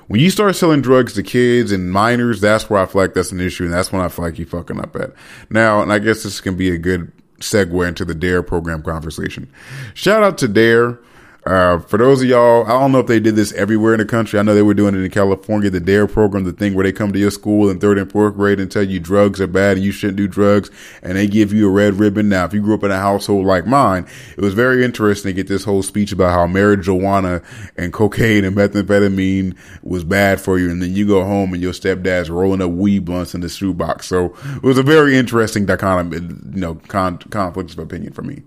When 0.08 0.20
you 0.20 0.30
start 0.30 0.56
selling 0.56 0.82
drugs 0.82 1.14
to 1.14 1.24
kids 1.24 1.72
and 1.72 1.92
minors, 1.92 2.40
that's 2.40 2.70
where 2.70 2.80
I 2.80 2.86
feel 2.86 3.02
like 3.02 3.16
that's 3.16 3.32
an 3.32 3.40
issue, 3.40 3.64
and 3.64 3.74
that's 3.74 3.92
when 3.92 4.04
I 4.04 4.10
feel 4.10 4.26
like 4.26 4.38
you're 4.38 4.48
fucking 4.48 4.80
up 4.80 4.96
at. 4.96 5.14
Now, 5.50 5.82
and 5.82 5.92
I 5.92 5.98
guess 5.98 6.22
this 6.22 6.42
can 6.42 6.56
be 6.56 6.70
a 6.70 6.78
good 6.78 7.12
segue 7.40 7.88
into 7.88 8.06
the 8.06 8.14
DARE 8.14 8.44
program 8.44 8.84
conversation. 8.84 9.50
Shout 9.96 10.22
out 10.22 10.38
to 10.40 10.48
DARE. 10.48 11.00
Uh, 11.46 11.78
for 11.78 11.98
those 11.98 12.24
of 12.24 12.28
y'all, 12.28 12.66
I 12.66 12.70
don't 12.70 12.92
know 12.92 13.00
if 13.00 13.06
they 13.06 13.20
did 13.20 13.36
this 13.36 13.54
everywhere 13.54 13.94
in 13.94 14.00
the 14.00 14.06
country. 14.06 14.40
I 14.40 14.42
know 14.42 14.56
they 14.56 14.64
were 14.64 14.74
doing 14.74 14.96
it 14.96 15.04
in 15.04 15.12
California, 15.12 15.70
the 15.70 15.80
DARE 15.80 16.08
program, 16.08 16.44
the 16.44 16.52
thing 16.52 16.74
where 16.74 16.84
they 16.84 16.92
come 16.92 17.14
to 17.14 17.20
your 17.20 17.30
school 17.30 17.70
in 17.70 17.80
third 17.80 18.00
and 18.00 18.12
fourth 18.12 18.34
grade 18.34 18.60
and 18.60 18.72
tell 18.72 18.82
you 18.82 19.00
drugs 19.00 19.40
are 19.40 19.46
bad 19.46 19.78
and 19.78 19.86
you 19.86 19.92
shouldn't 19.92 20.18
do 20.18 20.28
drugs. 20.28 20.72
And 21.04 21.18
they 21.18 21.28
give 21.28 21.54
you 21.54 21.68
a 21.68 21.72
red 21.72 22.00
ribbon. 22.00 22.30
Now, 22.30 22.46
if 22.46 22.54
you 22.54 22.62
grew 22.62 22.74
up 22.74 22.84
in 22.84 22.90
a 22.90 22.98
household 22.98 23.46
like 23.46 23.68
mine, 23.68 24.08
it 24.36 24.42
was 24.42 24.56
very 24.56 24.84
interesting 24.84 25.30
to 25.30 25.34
get 25.34 25.48
this 25.48 25.64
whole 25.64 25.84
speech 25.84 26.12
about 26.12 26.32
how 26.32 26.48
marijuana 26.48 27.44
and 27.78 27.94
cocaine 27.94 28.44
and 28.44 28.58
methamphetamine 28.58 29.56
was 29.84 30.04
bad 30.04 30.42
for 30.42 30.58
you. 30.58 30.72
And 30.72 30.82
then 30.82 30.96
you 30.96 31.06
go 31.06 31.24
home 31.24 31.54
and 31.54 31.62
your 31.62 31.74
stepdad's 31.74 32.32
rolling 32.32 32.64
up 32.64 32.72
weed 32.72 33.06
blunts 33.06 33.36
in 33.36 33.42
the 33.42 33.50
shoebox. 33.50 34.08
So 34.08 34.36
it 34.56 34.64
was 34.64 34.80
a 34.80 34.84
very 34.84 35.16
interesting 35.16 35.68
dichotomy, 35.68 36.18
you 36.18 36.60
know, 36.60 36.76
con- 36.88 37.20
conflicts 37.20 37.74
of 37.74 37.80
opinion 37.80 38.14
for 38.14 38.24
me. 38.24 38.42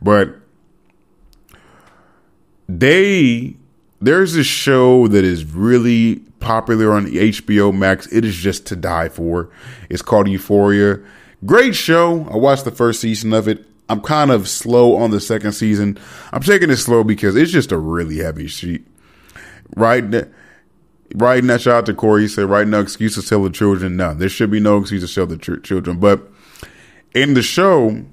But 0.00 0.36
they 2.68 3.56
there's 4.00 4.34
this 4.34 4.46
show 4.46 5.08
that 5.08 5.24
is 5.24 5.44
really 5.44 6.16
popular 6.40 6.92
on 6.92 7.06
HBO 7.06 7.74
Max. 7.74 8.06
It 8.12 8.24
is 8.24 8.36
just 8.36 8.66
to 8.66 8.76
die 8.76 9.08
for. 9.08 9.50
It's 9.88 10.02
called 10.02 10.28
Euphoria. 10.28 11.00
Great 11.46 11.74
show. 11.74 12.28
I 12.30 12.36
watched 12.36 12.64
the 12.64 12.70
first 12.70 13.00
season 13.00 13.32
of 13.32 13.48
it. 13.48 13.64
I'm 13.88 14.00
kind 14.00 14.30
of 14.30 14.48
slow 14.48 14.96
on 14.96 15.10
the 15.10 15.20
second 15.20 15.52
season. 15.52 15.98
I'm 16.32 16.42
taking 16.42 16.70
it 16.70 16.76
slow 16.76 17.04
because 17.04 17.36
it's 17.36 17.50
just 17.50 17.72
a 17.72 17.78
really 17.78 18.18
heavy 18.18 18.46
sheet. 18.46 18.86
Right? 19.76 20.04
Right 21.14 21.44
now, 21.44 21.56
shout 21.56 21.74
out 21.74 21.86
to 21.86 21.94
Corey. 21.94 22.22
He 22.22 22.28
said, 22.28 22.46
right 22.46 22.66
now, 22.66 22.80
excuse 22.80 23.14
to 23.14 23.22
tell 23.22 23.42
the 23.42 23.50
children. 23.50 23.96
No, 23.96 24.14
there 24.14 24.28
should 24.28 24.50
be 24.50 24.60
no 24.60 24.78
excuse 24.78 25.06
to 25.06 25.14
tell 25.14 25.26
the 25.26 25.36
ch- 25.36 25.62
children. 25.62 25.98
But 25.98 26.28
in 27.14 27.34
the 27.34 27.42
show, 27.42 28.04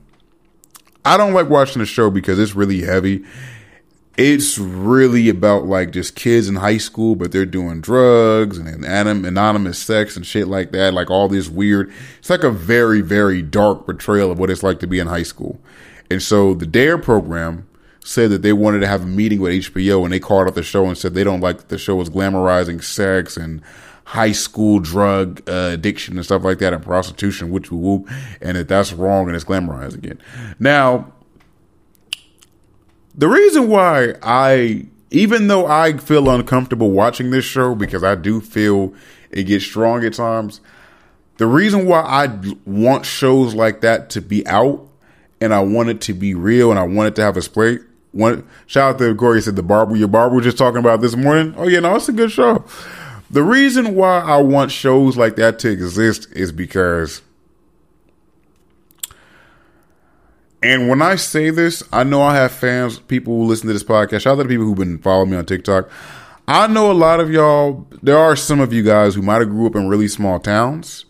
I 1.04 1.18
don't 1.18 1.34
like 1.34 1.50
watching 1.50 1.80
the 1.80 1.86
show 1.86 2.10
because 2.10 2.38
it's 2.38 2.56
really 2.56 2.82
heavy 2.82 3.26
it's 4.18 4.58
really 4.58 5.30
about 5.30 5.66
like 5.66 5.92
just 5.92 6.16
kids 6.16 6.50
in 6.50 6.56
high 6.56 6.78
school, 6.78 7.16
but 7.16 7.32
they're 7.32 7.46
doing 7.46 7.82
drugs 7.82 8.58
and 8.58 8.86
anonymous 8.86 9.80
sex 9.80 10.16
and 10.16 10.26
shit 10.26 10.48
like 10.48 10.72
that. 10.72 10.94
Like 10.94 11.10
all 11.10 11.28
this 11.28 11.50
weird. 11.50 11.92
It's 12.20 12.30
like 12.30 12.44
a 12.44 12.52
very, 12.52 13.02
very 13.02 13.42
dark 13.42 13.86
portrayal 13.86 14.32
of 14.32 14.40
what 14.40 14.50
it's 14.50 14.64
like 14.64 14.80
to 14.80 14.88
be 14.88 15.00
in 15.00 15.08
high 15.08 15.24
school. 15.24 15.60
And 16.10 16.22
so 16.22 16.54
the 16.54 16.68
DARE 16.68 16.98
program 16.98 17.68
said 18.04 18.32
that 18.32 18.42
they 18.42 18.52
wanted 18.52 18.80
to 18.80 18.88
have 18.88 19.04
a 19.04 19.08
meeting 19.08 19.40
with 19.40 19.54
HBO 19.54 20.04
and 20.04 20.12
they 20.12 20.20
called 20.20 20.48
up 20.48 20.56
the 20.56 20.64
show 20.64 20.86
and 20.86 20.98
said 20.98 21.14
they 21.14 21.24
don't 21.24 21.40
like 21.40 21.60
that 21.60 21.70
the 21.70 21.78
show 21.78 21.96
was 21.96 22.10
glamorizing 22.10 22.84
sex 22.84 23.38
and 23.38 23.62
high 24.06 24.32
school 24.32 24.80
drug 24.80 25.42
uh, 25.48 25.70
addiction 25.72 26.18
and 26.18 26.26
stuff 26.26 26.44
like 26.44 26.58
that 26.58 26.74
and 26.74 26.84
prostitution, 26.84 27.50
which 27.50 27.72
we 27.72 27.78
whoop, 27.78 28.10
and 28.42 28.58
that 28.58 28.68
that's 28.68 28.92
wrong 28.92 29.28
and 29.28 29.36
it's 29.36 29.46
glamorizing 29.46 30.06
it. 30.06 30.20
Now, 30.60 31.14
the 33.16 33.28
reason 33.28 33.68
why 33.68 34.16
I 34.22 34.86
even 35.12 35.48
though 35.48 35.68
I 35.68 35.98
feel 35.98 36.30
uncomfortable 36.30 36.92
watching 36.92 37.32
this 37.32 37.44
show 37.44 37.76
because 37.76 38.04
I 38.04 38.16
do 38.16 38.40
feel 38.40 38.94
it 39.30 39.44
gets 39.44 39.66
strong 39.66 40.06
at 40.06 40.14
times, 40.14 40.62
the 41.38 41.48
reason 41.48 41.86
why 41.86 42.02
I 42.02 42.40
want 42.66 43.06
shows 43.06 43.54
like 43.54 43.82
that 43.82 44.10
to 44.12 44.22
be 44.22 44.46
out 44.48 44.88
and 45.42 45.54
I 45.54 45.60
want 45.60 45.90
it 45.90 46.02
to 46.02 46.14
be 46.14 46.34
real 46.34 46.70
and 46.70 46.80
I 46.80 46.84
want 46.84 47.10
it 47.10 47.16
to 47.16 47.24
have 47.24 47.36
a 47.36 47.42
spray. 47.42 47.80
One 48.14 48.48
shout 48.68 48.96
out 48.96 49.00
to 49.00 49.16
Corey 49.16 49.42
said 49.42 49.56
the 49.56 49.64
barber 49.64 49.96
your 49.96 50.08
barber 50.08 50.36
was 50.36 50.46
just 50.46 50.58
talking 50.58 50.80
about 50.80 51.02
this 51.02 51.16
morning. 51.16 51.54
Oh 51.58 51.68
yeah, 51.68 51.80
no, 51.80 51.96
it's 51.96 52.10
a 52.10 52.14
good 52.14 52.32
show. 52.32 52.64
The 53.30 53.44
reason 53.44 53.96
why 53.96 54.20
I 54.20 54.42
want 54.42 54.72
shows 54.72 55.16
like 55.18 55.38
that 55.38 55.60
to 55.60 55.72
exist 55.72 56.28
is 56.34 56.52
because 56.52 57.22
and 60.64 60.88
when 60.88 61.02
I 61.02 61.16
say 61.16 61.50
this, 61.50 61.84
I 61.92 62.04
know 62.04 62.22
I 62.22 62.36
have 62.36 62.52
fans, 62.52 63.00
people 63.00 63.38
who 63.38 63.46
listen 63.46 63.68
to 63.68 63.74
this 63.74 63.84
podcast. 63.84 64.22
Shout 64.22 64.34
out 64.34 64.36
to 64.38 64.44
the 64.44 64.50
people 64.50 64.66
who've 64.66 64.78
been 64.78 65.00
following 65.00 65.32
me 65.32 65.38
on 65.38 65.46
TikTok. 65.46 65.90
I 66.48 66.68
know 66.68 66.92
a 66.92 66.94
lot 66.94 67.20
of 67.20 67.32
y'all, 67.32 67.88
there 68.02 68.18
are 68.18 68.36
some 68.36 68.60
of 68.60 68.74
you 68.74 68.84
guys 68.84 69.16
who 69.16 69.22
might 69.22 69.40
have 69.40 69.50
grew 69.50 69.68
up 69.68 69.76
in 69.76 69.88
really 69.88 70.08
small 70.08 70.40
towns, 70.40 71.06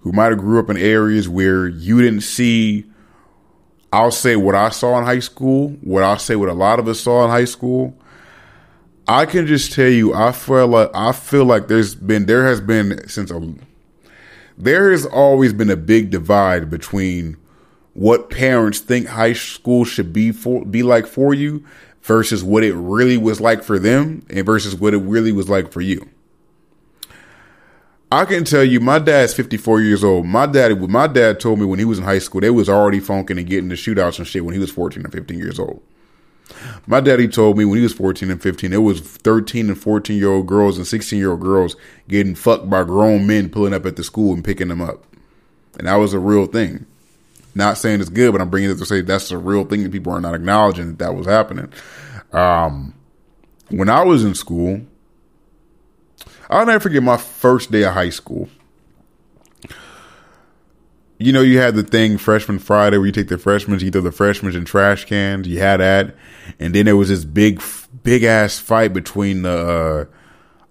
who 0.00 0.12
might 0.12 0.30
have 0.30 0.38
grew 0.38 0.58
up 0.58 0.70
in 0.70 0.76
areas 0.76 1.28
where 1.28 1.68
you 1.68 2.00
didn't 2.00 2.22
see 2.22 2.86
I'll 3.92 4.10
say 4.10 4.36
what 4.36 4.54
I 4.54 4.68
saw 4.68 4.98
in 4.98 5.04
high 5.04 5.20
school, 5.20 5.70
what 5.80 6.02
I'll 6.02 6.18
say 6.18 6.36
what 6.36 6.48
a 6.48 6.54
lot 6.54 6.78
of 6.78 6.88
us 6.88 7.00
saw 7.00 7.24
in 7.24 7.30
high 7.30 7.46
school. 7.46 7.96
I 9.06 9.24
can 9.24 9.46
just 9.46 9.72
tell 9.72 9.88
you, 9.88 10.12
I 10.12 10.32
feel 10.32 10.66
like 10.66 10.90
I 10.94 11.12
feel 11.12 11.46
like 11.46 11.68
there's 11.68 11.94
been 11.94 12.26
there 12.26 12.46
has 12.46 12.60
been 12.60 13.08
since 13.08 13.30
a 13.30 13.54
there 14.58 14.90
has 14.90 15.06
always 15.06 15.54
been 15.54 15.70
a 15.70 15.76
big 15.76 16.10
divide 16.10 16.68
between 16.68 17.38
what 17.98 18.30
parents 18.30 18.78
think 18.78 19.08
high 19.08 19.32
school 19.32 19.84
should 19.84 20.12
be 20.12 20.30
for 20.30 20.64
be 20.64 20.84
like 20.84 21.04
for 21.04 21.34
you 21.34 21.64
versus 22.00 22.44
what 22.44 22.62
it 22.62 22.72
really 22.74 23.16
was 23.16 23.40
like 23.40 23.60
for 23.60 23.76
them 23.76 24.24
and 24.30 24.46
versus 24.46 24.76
what 24.76 24.94
it 24.94 24.98
really 24.98 25.32
was 25.32 25.48
like 25.48 25.72
for 25.72 25.80
you. 25.80 26.08
I 28.12 28.24
can 28.24 28.44
tell 28.44 28.62
you, 28.62 28.78
my 28.78 29.00
dad's 29.00 29.34
54 29.34 29.80
years 29.80 30.04
old. 30.04 30.26
My 30.26 30.46
dad, 30.46 30.80
my 30.88 31.08
dad 31.08 31.40
told 31.40 31.58
me 31.58 31.66
when 31.66 31.80
he 31.80 31.84
was 31.84 31.98
in 31.98 32.04
high 32.04 32.20
school, 32.20 32.40
they 32.40 32.50
was 32.50 32.68
already 32.68 33.00
funking 33.00 33.36
and 33.36 33.48
getting 33.48 33.68
the 33.68 33.74
shootouts 33.74 34.18
and 34.18 34.28
shit 34.28 34.44
when 34.44 34.54
he 34.54 34.60
was 34.60 34.70
14 34.70 35.04
or 35.04 35.10
15 35.10 35.36
years 35.36 35.58
old. 35.58 35.82
My 36.86 37.00
daddy 37.00 37.26
told 37.26 37.58
me 37.58 37.64
when 37.64 37.78
he 37.78 37.82
was 37.82 37.94
14 37.94 38.30
and 38.30 38.40
15, 38.40 38.72
it 38.72 38.76
was 38.78 39.00
13 39.00 39.70
and 39.70 39.78
14 39.78 40.16
year 40.16 40.30
old 40.30 40.46
girls 40.46 40.78
and 40.78 40.86
16 40.86 41.18
year 41.18 41.32
old 41.32 41.40
girls 41.40 41.74
getting 42.06 42.36
fucked 42.36 42.70
by 42.70 42.84
grown 42.84 43.26
men 43.26 43.50
pulling 43.50 43.74
up 43.74 43.84
at 43.86 43.96
the 43.96 44.04
school 44.04 44.32
and 44.32 44.44
picking 44.44 44.68
them 44.68 44.80
up. 44.80 45.04
And 45.76 45.88
that 45.88 45.96
was 45.96 46.14
a 46.14 46.20
real 46.20 46.46
thing. 46.46 46.86
Not 47.54 47.78
saying 47.78 48.00
it's 48.00 48.10
good, 48.10 48.32
but 48.32 48.40
I'm 48.40 48.50
bringing 48.50 48.70
it 48.70 48.78
to 48.78 48.86
say 48.86 49.00
that's 49.00 49.30
a 49.30 49.38
real 49.38 49.64
thing 49.64 49.82
that 49.82 49.92
people 49.92 50.12
are 50.12 50.20
not 50.20 50.34
acknowledging 50.34 50.88
that 50.88 50.98
that 50.98 51.14
was 51.14 51.26
happening. 51.26 51.72
Um, 52.32 52.94
when 53.70 53.88
I 53.88 54.04
was 54.04 54.24
in 54.24 54.34
school, 54.34 54.82
I'll 56.50 56.66
never 56.66 56.80
forget 56.80 57.02
my 57.02 57.16
first 57.16 57.70
day 57.70 57.82
of 57.82 57.94
high 57.94 58.10
school. 58.10 58.48
You 61.18 61.32
know, 61.32 61.42
you 61.42 61.58
had 61.58 61.74
the 61.74 61.82
thing 61.82 62.16
freshman 62.16 62.60
Friday 62.60 62.96
where 62.96 63.06
you 63.06 63.12
take 63.12 63.28
the 63.28 63.38
freshmen, 63.38 63.80
you 63.80 63.90
throw 63.90 64.02
the 64.02 64.12
freshmen 64.12 64.54
in 64.54 64.64
trash 64.64 65.04
cans. 65.04 65.48
You 65.48 65.58
had 65.58 65.78
that, 65.78 66.14
and 66.60 66.74
then 66.74 66.84
there 66.84 66.96
was 66.96 67.08
this 67.08 67.24
big, 67.24 67.60
big 68.04 68.22
ass 68.22 68.58
fight 68.58 68.92
between 68.92 69.42
the. 69.42 70.08
Uh, 70.10 70.17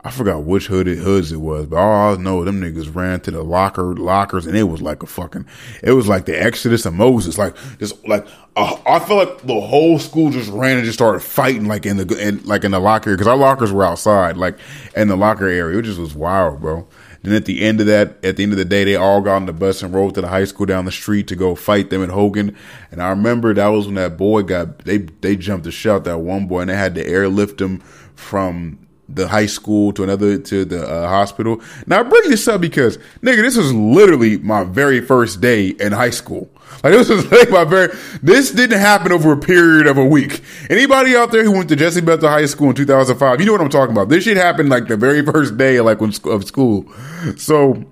I 0.01 0.11
forgot 0.11 0.43
which 0.43 0.67
hooded 0.67 0.99
hoods 0.99 1.31
it 1.31 1.41
was, 1.41 1.65
but 1.65 1.77
all 1.77 2.13
I 2.13 2.17
know 2.17 2.43
them 2.43 2.61
niggas 2.61 2.93
ran 2.93 3.19
to 3.21 3.31
the 3.31 3.43
locker 3.43 3.95
lockers, 3.95 4.45
and 4.45 4.55
it 4.55 4.63
was 4.63 4.81
like 4.81 5.01
a 5.01 5.07
fucking. 5.07 5.45
It 5.81 5.93
was 5.93 6.07
like 6.07 6.25
the 6.25 6.39
Exodus 6.41 6.85
of 6.85 6.93
Moses, 6.93 7.37
like 7.37 7.55
just 7.79 8.07
like 8.07 8.27
uh, 8.55 8.77
I 8.85 8.99
feel 8.99 9.17
like 9.17 9.41
the 9.41 9.59
whole 9.59 9.97
school 9.97 10.29
just 10.29 10.51
ran 10.51 10.77
and 10.77 10.85
just 10.85 10.99
started 10.99 11.21
fighting, 11.21 11.65
like 11.65 11.85
in 11.85 11.97
the 11.97 12.27
in, 12.27 12.43
like 12.43 12.63
in 12.63 12.71
the 12.71 12.79
locker 12.79 13.11
because 13.11 13.27
our 13.27 13.35
lockers 13.35 13.71
were 13.71 13.83
outside, 13.83 14.37
like 14.37 14.59
in 14.95 15.07
the 15.07 15.17
locker 15.17 15.47
area. 15.47 15.79
It 15.79 15.81
just 15.81 15.99
was 15.99 16.13
wild, 16.13 16.61
bro. 16.61 16.87
Then 17.23 17.33
at 17.33 17.45
the 17.45 17.61
end 17.61 17.81
of 17.81 17.87
that, 17.87 18.23
at 18.23 18.37
the 18.37 18.43
end 18.43 18.53
of 18.53 18.57
the 18.57 18.65
day, 18.65 18.83
they 18.83 18.95
all 18.95 19.21
got 19.21 19.35
on 19.35 19.45
the 19.47 19.53
bus 19.53 19.81
and 19.81 19.93
rode 19.93 20.15
to 20.15 20.21
the 20.21 20.27
high 20.27 20.45
school 20.45 20.67
down 20.67 20.85
the 20.85 20.91
street 20.91 21.27
to 21.27 21.35
go 21.35 21.55
fight 21.55 21.89
them 21.89 22.03
at 22.03 22.09
Hogan. 22.09 22.55
And 22.91 23.01
I 23.01 23.09
remember 23.09 23.53
that 23.53 23.67
was 23.67 23.87
when 23.87 23.95
that 23.95 24.15
boy 24.15 24.43
got 24.43 24.79
they 24.79 24.99
they 24.99 25.35
jumped 25.35 25.65
the 25.65 25.71
shot 25.71 26.03
that 26.03 26.19
one 26.19 26.47
boy 26.47 26.61
and 26.61 26.69
they 26.69 26.75
had 26.75 26.95
to 26.95 27.05
airlift 27.05 27.59
him 27.59 27.79
from 28.15 28.79
the 29.09 29.27
high 29.27 29.45
school 29.45 29.93
to 29.93 30.03
another 30.03 30.37
to 30.37 30.65
the 30.65 30.87
uh, 30.87 31.07
hospital. 31.07 31.61
Now 31.85 32.01
I 32.01 32.03
bring 32.03 32.29
this 32.29 32.47
up 32.47 32.61
because 32.61 32.97
nigga, 33.21 33.41
this 33.41 33.55
was 33.55 33.73
literally 33.73 34.37
my 34.37 34.63
very 34.63 35.01
first 35.01 35.41
day 35.41 35.69
in 35.69 35.91
high 35.93 36.09
school. 36.09 36.49
Like 36.83 36.93
this 36.93 37.09
was 37.09 37.29
like 37.31 37.49
my 37.49 37.63
very. 37.63 37.95
This 38.21 38.51
didn't 38.51 38.79
happen 38.79 39.11
over 39.11 39.31
a 39.31 39.37
period 39.37 39.87
of 39.87 39.97
a 39.97 40.05
week. 40.05 40.43
Anybody 40.69 41.15
out 41.15 41.31
there 41.31 41.43
who 41.43 41.51
went 41.51 41.69
to 41.69 41.75
Jesse 41.75 42.01
Bethel 42.01 42.29
High 42.29 42.45
School 42.45 42.69
in 42.69 42.75
2005, 42.75 43.39
you 43.39 43.45
know 43.45 43.53
what 43.53 43.61
I'm 43.61 43.69
talking 43.69 43.93
about. 43.95 44.09
This 44.09 44.25
shit 44.25 44.37
happened 44.37 44.69
like 44.69 44.87
the 44.87 44.97
very 44.97 45.25
first 45.25 45.57
day, 45.57 45.79
like 45.81 46.01
when, 46.01 46.13
of 46.25 46.43
school. 46.43 46.91
So 47.37 47.85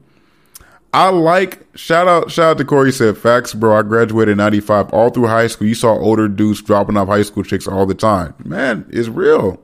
I 0.93 1.09
like 1.09 1.65
shout 1.75 2.07
out 2.07 2.31
shout 2.31 2.51
out 2.51 2.57
to 2.57 2.65
Corey 2.65 2.91
said 2.91 3.17
facts, 3.17 3.53
bro. 3.53 3.77
I 3.77 3.81
graduated 3.83 4.33
in 4.33 4.37
'95 4.37 4.89
all 4.91 5.09
through 5.09 5.27
high 5.27 5.47
school. 5.47 5.67
You 5.67 5.75
saw 5.75 5.93
older 5.93 6.27
dudes 6.27 6.61
dropping 6.61 6.97
off 6.97 7.07
high 7.07 7.23
school 7.23 7.43
chicks 7.43 7.67
all 7.67 7.85
the 7.85 7.95
time. 7.95 8.33
Man, 8.43 8.85
it's 8.89 9.07
real. 9.07 9.61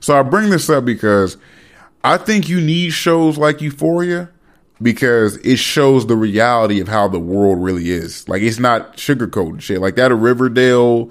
So 0.00 0.18
I 0.18 0.22
bring 0.22 0.50
this 0.50 0.68
up 0.68 0.84
because 0.84 1.36
I 2.02 2.16
think 2.16 2.48
you 2.48 2.60
need 2.60 2.90
shows 2.90 3.38
like 3.38 3.60
Euphoria 3.60 4.30
because 4.82 5.36
it 5.38 5.58
shows 5.58 6.06
the 6.06 6.16
reality 6.16 6.80
of 6.80 6.88
how 6.88 7.08
the 7.08 7.18
world 7.18 7.62
really 7.62 7.90
is. 7.90 8.28
Like 8.28 8.42
it's 8.42 8.58
not 8.58 8.96
sugarcoating 8.96 9.60
shit 9.60 9.80
like 9.80 9.96
that. 9.96 10.10
A 10.10 10.14
Riverdale, 10.14 11.10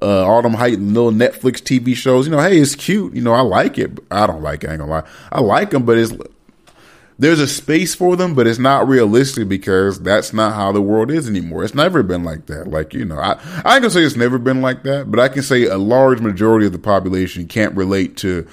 uh, 0.00 0.26
all 0.26 0.42
them 0.42 0.52
little 0.52 1.12
Netflix 1.12 1.60
TV 1.60 1.94
shows. 1.94 2.26
You 2.26 2.32
know, 2.32 2.40
hey, 2.40 2.58
it's 2.58 2.74
cute. 2.74 3.14
You 3.14 3.22
know, 3.22 3.34
I 3.34 3.42
like 3.42 3.78
it. 3.78 3.98
I 4.10 4.26
don't 4.26 4.42
like 4.42 4.64
it. 4.64 4.70
I 4.70 4.72
ain't 4.72 4.80
gonna 4.80 4.90
lie. 4.90 5.08
I 5.30 5.40
like 5.40 5.70
them, 5.70 5.84
but 5.84 5.98
it's 5.98 6.12
there's 7.18 7.40
a 7.40 7.48
space 7.48 7.94
for 7.94 8.16
them, 8.16 8.34
but 8.34 8.46
it's 8.46 8.58
not 8.58 8.88
realistic 8.88 9.48
because 9.48 10.00
that's 10.00 10.32
not 10.32 10.54
how 10.54 10.72
the 10.72 10.82
world 10.82 11.10
is 11.10 11.28
anymore. 11.28 11.64
It's 11.64 11.74
never 11.74 12.02
been 12.02 12.24
like 12.24 12.46
that. 12.46 12.68
Like, 12.68 12.94
you 12.94 13.04
know, 13.04 13.18
I, 13.18 13.32
I 13.64 13.74
ain't 13.74 13.82
gonna 13.82 13.90
say 13.90 14.02
it's 14.02 14.16
never 14.16 14.38
been 14.38 14.60
like 14.60 14.82
that, 14.84 15.10
but 15.10 15.20
I 15.20 15.28
can 15.28 15.42
say 15.42 15.64
a 15.66 15.78
large 15.78 16.20
majority 16.20 16.66
of 16.66 16.72
the 16.72 16.78
population 16.78 17.46
can't 17.46 17.74
relate 17.76 18.16
to 18.18 18.46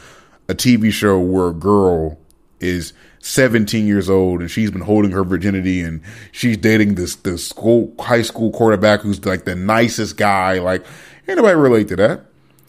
a 0.47 0.55
TV 0.55 0.91
show 0.91 1.19
where 1.19 1.49
a 1.49 1.53
girl 1.53 2.17
is 2.59 2.93
17 3.21 3.85
years 3.87 4.09
old 4.09 4.41
and 4.41 4.49
she's 4.49 4.71
been 4.71 4.81
holding 4.81 5.11
her 5.11 5.23
virginity 5.23 5.81
and 5.81 6.01
she's 6.31 6.57
dating 6.57 6.95
this, 6.95 7.15
the 7.15 7.37
school, 7.37 7.93
high 7.99 8.21
school 8.21 8.51
quarterback 8.51 9.01
who's 9.01 9.25
like 9.25 9.45
the 9.45 9.55
nicest 9.55 10.17
guy. 10.17 10.59
Like, 10.59 10.85
anybody 11.27 11.55
relate 11.55 11.87
to 11.89 11.95
that. 11.97 12.25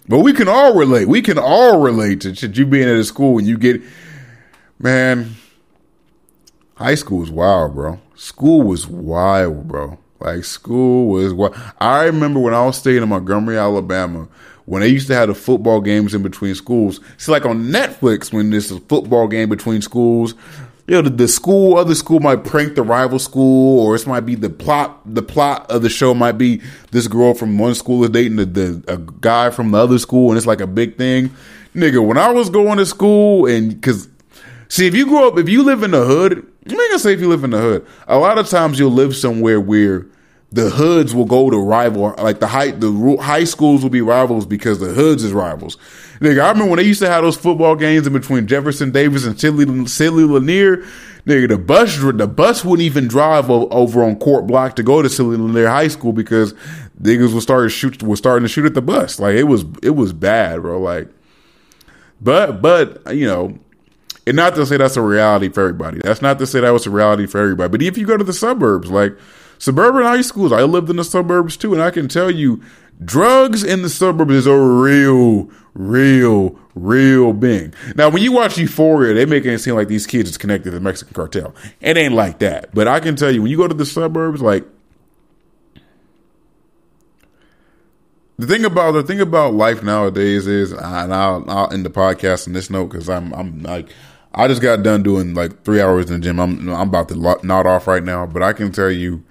But 0.08 0.20
we 0.20 0.32
can 0.32 0.48
all 0.48 0.74
relate. 0.74 1.08
We 1.08 1.22
can 1.22 1.38
all 1.38 1.80
relate 1.80 2.22
to, 2.22 2.34
to 2.34 2.48
you 2.48 2.66
being 2.66 2.88
at 2.88 2.96
a 2.96 3.04
school 3.04 3.38
and 3.38 3.46
you 3.46 3.56
get, 3.56 3.80
man, 4.78 5.36
high 6.80 6.94
school 6.94 7.18
was 7.18 7.30
wild, 7.30 7.74
bro. 7.74 8.00
School 8.16 8.62
was 8.62 8.86
wild, 8.86 9.68
bro. 9.68 9.98
Like 10.18 10.44
school 10.44 11.08
was 11.08 11.32
wild. 11.32 11.54
I 11.78 12.04
remember 12.04 12.40
when 12.40 12.54
I 12.54 12.64
was 12.64 12.78
staying 12.78 13.02
in 13.02 13.08
Montgomery, 13.08 13.58
Alabama, 13.58 14.28
when 14.64 14.80
they 14.80 14.88
used 14.88 15.06
to 15.08 15.14
have 15.14 15.28
the 15.28 15.34
football 15.34 15.80
games 15.80 16.14
in 16.14 16.22
between 16.22 16.54
schools. 16.54 17.00
It's 17.14 17.28
like 17.28 17.44
on 17.44 17.64
Netflix 17.64 18.32
when 18.32 18.50
there's 18.50 18.70
a 18.70 18.80
football 18.80 19.28
game 19.28 19.48
between 19.48 19.82
schools. 19.82 20.34
You 20.86 20.96
know, 20.96 21.02
the, 21.02 21.10
the 21.10 21.28
school, 21.28 21.76
other 21.76 21.94
school 21.94 22.18
might 22.18 22.44
prank 22.44 22.74
the 22.74 22.82
rival 22.82 23.20
school, 23.20 23.78
or 23.80 23.94
it 23.94 24.06
might 24.06 24.20
be 24.26 24.34
the 24.34 24.50
plot. 24.50 25.00
The 25.06 25.22
plot 25.22 25.70
of 25.70 25.82
the 25.82 25.88
show 25.88 26.14
might 26.14 26.32
be 26.32 26.62
this 26.90 27.06
girl 27.06 27.34
from 27.34 27.58
one 27.58 27.74
school 27.76 28.02
is 28.02 28.10
dating 28.10 28.36
the, 28.36 28.46
the 28.46 28.84
a 28.88 28.96
guy 28.96 29.50
from 29.50 29.70
the 29.70 29.78
other 29.78 29.98
school, 29.98 30.30
and 30.30 30.36
it's 30.36 30.46
like 30.46 30.60
a 30.60 30.66
big 30.66 30.96
thing. 30.96 31.30
Nigga, 31.74 32.04
when 32.04 32.18
I 32.18 32.32
was 32.32 32.50
going 32.50 32.78
to 32.78 32.86
school, 32.86 33.46
and 33.46 33.80
because 33.80 34.08
see, 34.68 34.88
if 34.88 34.94
you 34.94 35.06
grow 35.06 35.28
up, 35.28 35.38
if 35.38 35.48
you 35.48 35.62
live 35.62 35.84
in 35.84 35.92
the 35.92 36.04
hood, 36.04 36.49
I'm 36.66 36.76
not 36.76 36.88
gonna 36.88 36.98
say 36.98 37.12
if 37.12 37.20
you 37.20 37.28
live 37.28 37.44
in 37.44 37.50
the 37.50 37.58
hood. 37.58 37.86
A 38.06 38.18
lot 38.18 38.38
of 38.38 38.48
times 38.48 38.78
you'll 38.78 38.90
live 38.90 39.16
somewhere 39.16 39.60
where 39.60 40.06
the 40.52 40.68
hoods 40.68 41.14
will 41.14 41.26
go 41.26 41.48
to 41.48 41.56
rival, 41.56 42.14
like 42.18 42.40
the 42.40 42.48
high, 42.48 42.72
the 42.72 43.16
high 43.20 43.44
schools 43.44 43.82
will 43.82 43.90
be 43.90 44.00
rivals 44.00 44.46
because 44.46 44.80
the 44.80 44.92
hoods 44.92 45.22
is 45.22 45.32
rivals. 45.32 45.76
Nigga, 46.18 46.42
I 46.42 46.50
remember 46.50 46.70
when 46.70 46.78
they 46.78 46.84
used 46.84 47.00
to 47.00 47.08
have 47.08 47.22
those 47.22 47.36
football 47.36 47.76
games 47.76 48.06
in 48.06 48.12
between 48.12 48.46
Jefferson 48.46 48.90
Davis 48.90 49.24
and 49.24 49.38
Sidney, 49.38 49.86
Sidney 49.86 50.24
Lanier. 50.24 50.84
Nigga, 51.24 51.48
the 51.48 51.58
bus, 51.58 51.96
the 51.98 52.26
bus 52.26 52.64
wouldn't 52.64 52.84
even 52.84 53.06
drive 53.06 53.48
over 53.48 54.02
on 54.02 54.16
Court 54.16 54.46
Block 54.46 54.74
to 54.76 54.82
go 54.82 55.02
to 55.02 55.08
Sidney 55.08 55.36
Lanier 55.36 55.68
High 55.68 55.88
School 55.88 56.12
because 56.12 56.52
niggas 57.00 57.32
was 57.32 57.44
starting 57.44 57.68
to 57.68 57.74
shoot, 57.74 58.02
was 58.02 58.18
starting 58.18 58.44
to 58.44 58.48
shoot 58.48 58.66
at 58.66 58.74
the 58.74 58.82
bus. 58.82 59.20
Like 59.20 59.36
it 59.36 59.44
was, 59.44 59.64
it 59.82 59.90
was 59.90 60.12
bad, 60.12 60.62
bro. 60.62 60.80
Like, 60.80 61.08
but, 62.20 62.60
but, 62.60 63.14
you 63.14 63.26
know, 63.26 63.58
and 64.30 64.36
not 64.36 64.54
to 64.54 64.64
say 64.64 64.76
that's 64.76 64.96
a 64.96 65.02
reality 65.02 65.48
for 65.48 65.62
everybody. 65.62 65.98
That's 66.04 66.22
not 66.22 66.38
to 66.38 66.46
say 66.46 66.60
that 66.60 66.70
was 66.70 66.86
a 66.86 66.90
reality 66.90 67.26
for 67.26 67.40
everybody. 67.40 67.68
But 67.68 67.82
if 67.82 67.98
you 67.98 68.06
go 68.06 68.16
to 68.16 68.22
the 68.22 68.32
suburbs, 68.32 68.88
like 68.88 69.18
suburban 69.58 70.04
high 70.04 70.20
schools, 70.20 70.52
I 70.52 70.62
lived 70.62 70.88
in 70.88 70.94
the 70.94 71.02
suburbs 71.02 71.56
too, 71.56 71.74
and 71.74 71.82
I 71.82 71.90
can 71.90 72.06
tell 72.06 72.30
you, 72.30 72.62
drugs 73.04 73.64
in 73.64 73.82
the 73.82 73.88
suburbs 73.88 74.32
is 74.32 74.46
a 74.46 74.56
real, 74.56 75.50
real, 75.74 76.56
real 76.76 77.40
thing. 77.40 77.74
Now, 77.96 78.08
when 78.08 78.22
you 78.22 78.30
watch 78.30 78.56
Euphoria, 78.56 79.14
they 79.14 79.26
make 79.26 79.44
it 79.44 79.58
seem 79.58 79.74
like 79.74 79.88
these 79.88 80.06
kids 80.06 80.30
is 80.30 80.38
connected 80.38 80.70
to 80.70 80.76
the 80.76 80.80
Mexican 80.80 81.12
cartel. 81.12 81.52
It 81.80 81.96
ain't 81.96 82.14
like 82.14 82.38
that. 82.38 82.72
But 82.72 82.86
I 82.86 83.00
can 83.00 83.16
tell 83.16 83.32
you, 83.32 83.42
when 83.42 83.50
you 83.50 83.56
go 83.56 83.66
to 83.66 83.74
the 83.74 83.84
suburbs, 83.84 84.40
like 84.40 84.64
the 88.38 88.46
thing 88.46 88.64
about 88.64 88.92
the 88.92 89.02
thing 89.02 89.20
about 89.20 89.54
life 89.54 89.82
nowadays 89.82 90.46
is, 90.46 90.70
and 90.70 91.12
I'll, 91.12 91.44
I'll 91.50 91.72
end 91.72 91.84
the 91.84 91.90
podcast 91.90 92.46
on 92.46 92.52
this 92.52 92.70
note 92.70 92.90
because 92.90 93.08
I'm 93.08 93.34
I'm 93.34 93.64
like 93.64 93.88
I 94.32 94.46
just 94.48 94.62
got 94.62 94.82
done 94.82 95.02
doing 95.02 95.34
like 95.34 95.64
three 95.64 95.80
hours 95.80 96.10
in 96.10 96.20
the 96.20 96.24
gym. 96.24 96.38
I'm 96.38 96.68
I'm 96.68 96.88
about 96.88 97.08
to 97.08 97.16
nod 97.42 97.66
off 97.66 97.86
right 97.86 98.02
now, 98.02 98.26
but 98.26 98.42
I 98.42 98.52
can 98.52 98.70
tell 98.70 98.90
you, 98.90 99.24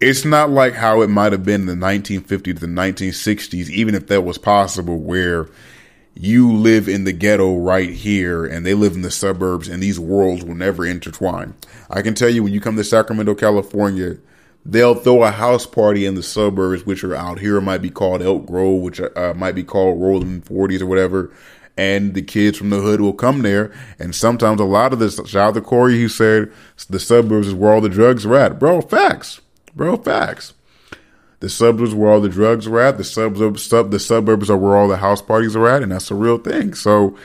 it's 0.00 0.24
not 0.24 0.50
like 0.50 0.74
how 0.74 1.02
it 1.02 1.08
might 1.08 1.32
have 1.32 1.44
been 1.44 1.68
in 1.68 1.78
the 1.78 1.86
1950s 1.86 2.44
to 2.44 2.54
the 2.54 2.66
1960s, 2.66 3.68
even 3.70 3.94
if 3.94 4.08
that 4.08 4.22
was 4.22 4.38
possible, 4.38 4.98
where 4.98 5.48
you 6.14 6.52
live 6.52 6.88
in 6.88 7.04
the 7.04 7.12
ghetto 7.12 7.56
right 7.56 7.90
here 7.90 8.44
and 8.44 8.66
they 8.66 8.74
live 8.74 8.94
in 8.94 9.02
the 9.02 9.10
suburbs 9.10 9.68
and 9.68 9.82
these 9.82 10.00
worlds 10.00 10.44
will 10.44 10.54
never 10.56 10.84
intertwine. 10.84 11.54
I 11.88 12.02
can 12.02 12.14
tell 12.14 12.28
you 12.28 12.42
when 12.42 12.52
you 12.52 12.60
come 12.60 12.76
to 12.76 12.84
Sacramento, 12.84 13.34
California, 13.36 14.16
they'll 14.64 14.96
throw 14.96 15.22
a 15.22 15.30
house 15.30 15.66
party 15.66 16.06
in 16.06 16.16
the 16.16 16.22
suburbs, 16.22 16.84
which 16.84 17.04
are 17.04 17.14
out 17.14 17.38
here 17.38 17.60
might 17.60 17.80
be 17.80 17.90
called 17.90 18.22
Elk 18.22 18.46
Grove, 18.46 18.82
which 18.82 19.00
uh, 19.00 19.34
might 19.36 19.54
be 19.54 19.62
called 19.62 20.00
Rolling 20.00 20.40
Forties 20.40 20.82
or 20.82 20.86
whatever. 20.86 21.32
And 21.76 22.14
the 22.14 22.22
kids 22.22 22.58
from 22.58 22.70
the 22.70 22.80
hood 22.80 23.00
will 23.00 23.14
come 23.14 23.40
there, 23.42 23.72
and 23.98 24.14
sometimes 24.14 24.60
a 24.60 24.64
lot 24.64 24.92
of 24.92 24.98
this. 24.98 25.16
Shout 25.16 25.36
out 25.36 25.54
to 25.54 25.62
Corey, 25.62 25.98
who 25.98 26.08
said 26.08 26.52
the 26.90 27.00
suburbs 27.00 27.48
is 27.48 27.54
where 27.54 27.72
all 27.72 27.80
the 27.80 27.88
drugs 27.88 28.26
are 28.26 28.36
at, 28.36 28.58
bro. 28.58 28.82
Facts, 28.82 29.40
bro. 29.74 29.96
Facts. 29.96 30.52
The 31.38 31.48
suburbs 31.48 31.94
where 31.94 32.10
all 32.10 32.20
the 32.20 32.28
drugs 32.28 32.66
are 32.66 32.78
at. 32.80 32.98
The 32.98 33.04
suburbs, 33.04 33.62
sub, 33.62 33.90
the 33.90 33.98
suburbs 33.98 34.50
are 34.50 34.58
where 34.58 34.76
all 34.76 34.88
the 34.88 34.98
house 34.98 35.22
parties 35.22 35.56
are 35.56 35.66
at, 35.68 35.82
and 35.82 35.90
that's 35.90 36.10
a 36.10 36.14
real 36.14 36.36
thing. 36.36 36.74
So, 36.74 37.16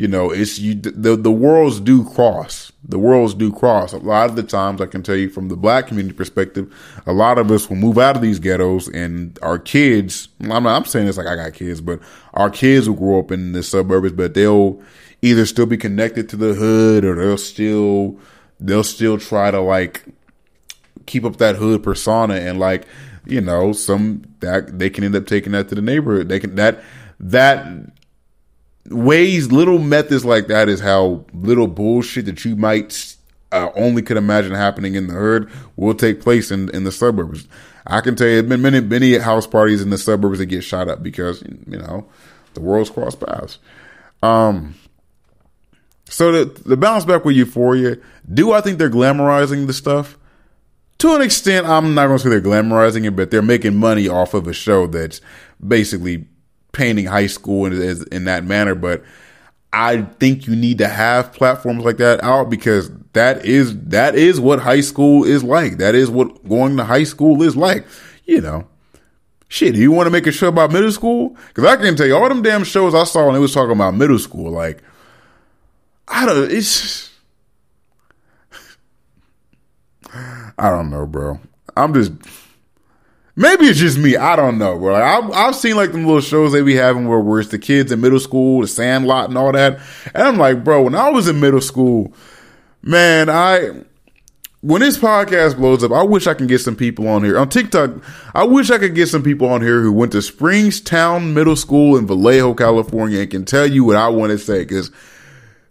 you 0.00 0.08
know, 0.08 0.30
it's 0.30 0.58
you. 0.58 0.74
The 0.76 1.14
the 1.14 1.30
worlds 1.30 1.78
do 1.78 2.08
cross. 2.08 2.72
The 2.82 2.98
worlds 2.98 3.34
do 3.34 3.52
cross. 3.52 3.92
A 3.92 3.98
lot 3.98 4.30
of 4.30 4.36
the 4.36 4.42
times, 4.42 4.80
I 4.80 4.86
can 4.86 5.02
tell 5.02 5.14
you 5.14 5.28
from 5.28 5.48
the 5.48 5.58
black 5.58 5.88
community 5.88 6.16
perspective, 6.16 6.74
a 7.04 7.12
lot 7.12 7.36
of 7.36 7.50
us 7.50 7.68
will 7.68 7.76
move 7.76 7.98
out 7.98 8.16
of 8.16 8.22
these 8.22 8.38
ghettos, 8.38 8.88
and 8.88 9.38
our 9.42 9.58
kids. 9.58 10.30
I'm 10.40 10.62
not. 10.62 10.68
I'm 10.68 10.84
saying 10.86 11.04
this 11.04 11.18
like 11.18 11.26
I 11.26 11.36
got 11.36 11.52
kids, 11.52 11.82
but 11.82 12.00
our 12.32 12.48
kids 12.48 12.88
will 12.88 12.96
grow 12.96 13.18
up 13.18 13.30
in 13.30 13.52
the 13.52 13.62
suburbs, 13.62 14.12
but 14.12 14.32
they'll 14.32 14.80
either 15.20 15.44
still 15.44 15.66
be 15.66 15.76
connected 15.76 16.30
to 16.30 16.36
the 16.36 16.54
hood, 16.54 17.04
or 17.04 17.16
they'll 17.16 17.36
still 17.36 18.18
they'll 18.58 18.82
still 18.82 19.18
try 19.18 19.50
to 19.50 19.60
like 19.60 20.02
keep 21.04 21.26
up 21.26 21.36
that 21.36 21.56
hood 21.56 21.82
persona 21.82 22.36
and 22.36 22.58
like 22.58 22.86
you 23.26 23.42
know, 23.42 23.74
some 23.74 24.22
that 24.40 24.78
they 24.78 24.88
can 24.88 25.04
end 25.04 25.14
up 25.14 25.26
taking 25.26 25.52
that 25.52 25.68
to 25.68 25.74
the 25.74 25.82
neighborhood. 25.82 26.30
They 26.30 26.40
can 26.40 26.54
that 26.54 26.82
that 27.20 27.66
ways 28.86 29.52
little 29.52 29.78
methods 29.78 30.24
like 30.24 30.46
that 30.48 30.68
is 30.68 30.80
how 30.80 31.24
little 31.32 31.66
bullshit 31.66 32.26
that 32.26 32.44
you 32.44 32.56
might 32.56 33.16
uh, 33.52 33.70
only 33.74 34.02
could 34.02 34.16
imagine 34.16 34.52
happening 34.52 34.94
in 34.94 35.08
the 35.08 35.14
hood 35.14 35.50
will 35.76 35.94
take 35.94 36.20
place 36.20 36.50
in 36.50 36.68
in 36.70 36.84
the 36.84 36.92
suburbs. 36.92 37.48
I 37.86 38.00
can 38.00 38.14
tell 38.14 38.28
you, 38.28 38.42
been 38.42 38.62
many 38.62 38.80
many 38.80 39.18
house 39.18 39.46
parties 39.46 39.82
in 39.82 39.90
the 39.90 39.98
suburbs 39.98 40.38
that 40.38 40.46
get 40.46 40.62
shot 40.62 40.88
up 40.88 41.02
because 41.02 41.42
you 41.42 41.78
know 41.78 42.06
the 42.54 42.60
world's 42.60 42.90
cross 42.90 43.14
paths. 43.14 43.58
Um. 44.22 44.74
So 46.06 46.32
the 46.32 46.60
the 46.62 46.76
bounce 46.76 47.04
back 47.04 47.24
with 47.24 47.36
Euphoria, 47.36 47.96
do 48.32 48.52
I 48.52 48.60
think 48.60 48.78
they're 48.78 48.90
glamorizing 48.90 49.66
the 49.66 49.72
stuff? 49.72 50.16
to 51.00 51.14
an 51.14 51.22
extent, 51.22 51.66
I'm 51.66 51.94
not 51.94 52.08
going 52.08 52.18
to 52.18 52.22
say 52.22 52.28
they're 52.28 52.42
glamorizing 52.42 53.06
it, 53.06 53.12
but 53.12 53.30
they're 53.30 53.40
making 53.40 53.74
money 53.74 54.06
off 54.06 54.34
of 54.34 54.46
a 54.46 54.52
show 54.52 54.86
that's 54.86 55.22
basically 55.66 56.26
painting 56.72 57.06
high 57.06 57.26
school 57.26 57.66
in, 57.66 58.04
in 58.12 58.24
that 58.24 58.44
manner. 58.44 58.74
But 58.74 59.02
I 59.72 60.02
think 60.02 60.46
you 60.46 60.56
need 60.56 60.78
to 60.78 60.88
have 60.88 61.32
platforms 61.32 61.84
like 61.84 61.98
that 61.98 62.22
out 62.24 62.50
because 62.50 62.90
that 63.12 63.44
is 63.44 63.78
that 63.84 64.14
is 64.14 64.40
what 64.40 64.60
high 64.60 64.80
school 64.80 65.24
is 65.24 65.44
like. 65.44 65.78
That 65.78 65.94
is 65.94 66.10
what 66.10 66.48
going 66.48 66.76
to 66.76 66.84
high 66.84 67.04
school 67.04 67.42
is 67.42 67.56
like. 67.56 67.86
You 68.24 68.40
know, 68.40 68.66
shit. 69.48 69.74
Do 69.74 69.80
you 69.80 69.92
want 69.92 70.06
to 70.06 70.10
make 70.10 70.26
a 70.26 70.32
show 70.32 70.48
about 70.48 70.72
middle 70.72 70.92
school? 70.92 71.36
Because 71.48 71.64
I 71.64 71.76
can 71.76 71.96
tell 71.96 72.06
you 72.06 72.16
all 72.16 72.28
them 72.28 72.42
damn 72.42 72.64
shows 72.64 72.94
I 72.94 73.04
saw 73.04 73.28
and 73.28 73.36
it 73.36 73.40
was 73.40 73.54
talking 73.54 73.72
about 73.72 73.94
middle 73.94 74.18
school. 74.18 74.50
Like, 74.50 74.82
I 76.08 76.26
don't. 76.26 76.50
It's 76.50 77.10
I 80.12 80.70
don't 80.70 80.90
know, 80.90 81.06
bro. 81.06 81.40
I'm 81.76 81.94
just 81.94 82.12
maybe 83.40 83.64
it's 83.66 83.78
just 83.78 83.98
me. 83.98 84.16
I 84.16 84.36
don't 84.36 84.58
know, 84.58 84.78
bro. 84.78 84.92
Like, 84.92 85.02
I've, 85.02 85.30
I've 85.32 85.56
seen 85.56 85.76
like 85.76 85.92
them 85.92 86.04
little 86.04 86.20
shows 86.20 86.52
they 86.52 86.62
be 86.62 86.76
having 86.76 87.08
where, 87.08 87.18
where 87.18 87.40
it's 87.40 87.50
the 87.50 87.58
kids 87.58 87.90
in 87.90 88.00
middle 88.00 88.20
school, 88.20 88.60
the 88.60 88.68
Sandlot 88.68 89.28
and 89.28 89.38
all 89.38 89.52
that, 89.52 89.80
and 90.14 90.22
I'm 90.22 90.36
like, 90.36 90.62
bro, 90.62 90.82
when 90.82 90.94
I 90.94 91.08
was 91.08 91.26
in 91.26 91.40
middle 91.40 91.60
school, 91.60 92.12
man, 92.82 93.28
I 93.28 93.82
when 94.62 94.82
this 94.82 94.98
podcast 94.98 95.56
blows 95.56 95.82
up, 95.82 95.90
I 95.90 96.02
wish 96.02 96.26
I 96.26 96.34
can 96.34 96.46
get 96.46 96.60
some 96.60 96.76
people 96.76 97.08
on 97.08 97.24
here 97.24 97.38
on 97.38 97.48
TikTok. 97.48 97.92
I 98.34 98.44
wish 98.44 98.70
I 98.70 98.76
could 98.76 98.94
get 98.94 99.08
some 99.08 99.22
people 99.22 99.48
on 99.48 99.62
here 99.62 99.80
who 99.80 99.90
went 99.90 100.12
to 100.12 100.18
Springstowne 100.18 101.32
Middle 101.32 101.56
School 101.56 101.96
in 101.96 102.06
Vallejo, 102.06 102.52
California, 102.52 103.20
and 103.20 103.30
can 103.30 103.44
tell 103.46 103.66
you 103.66 103.84
what 103.84 103.96
I 103.96 104.08
want 104.08 104.32
to 104.32 104.38
say 104.38 104.60
because 104.60 104.90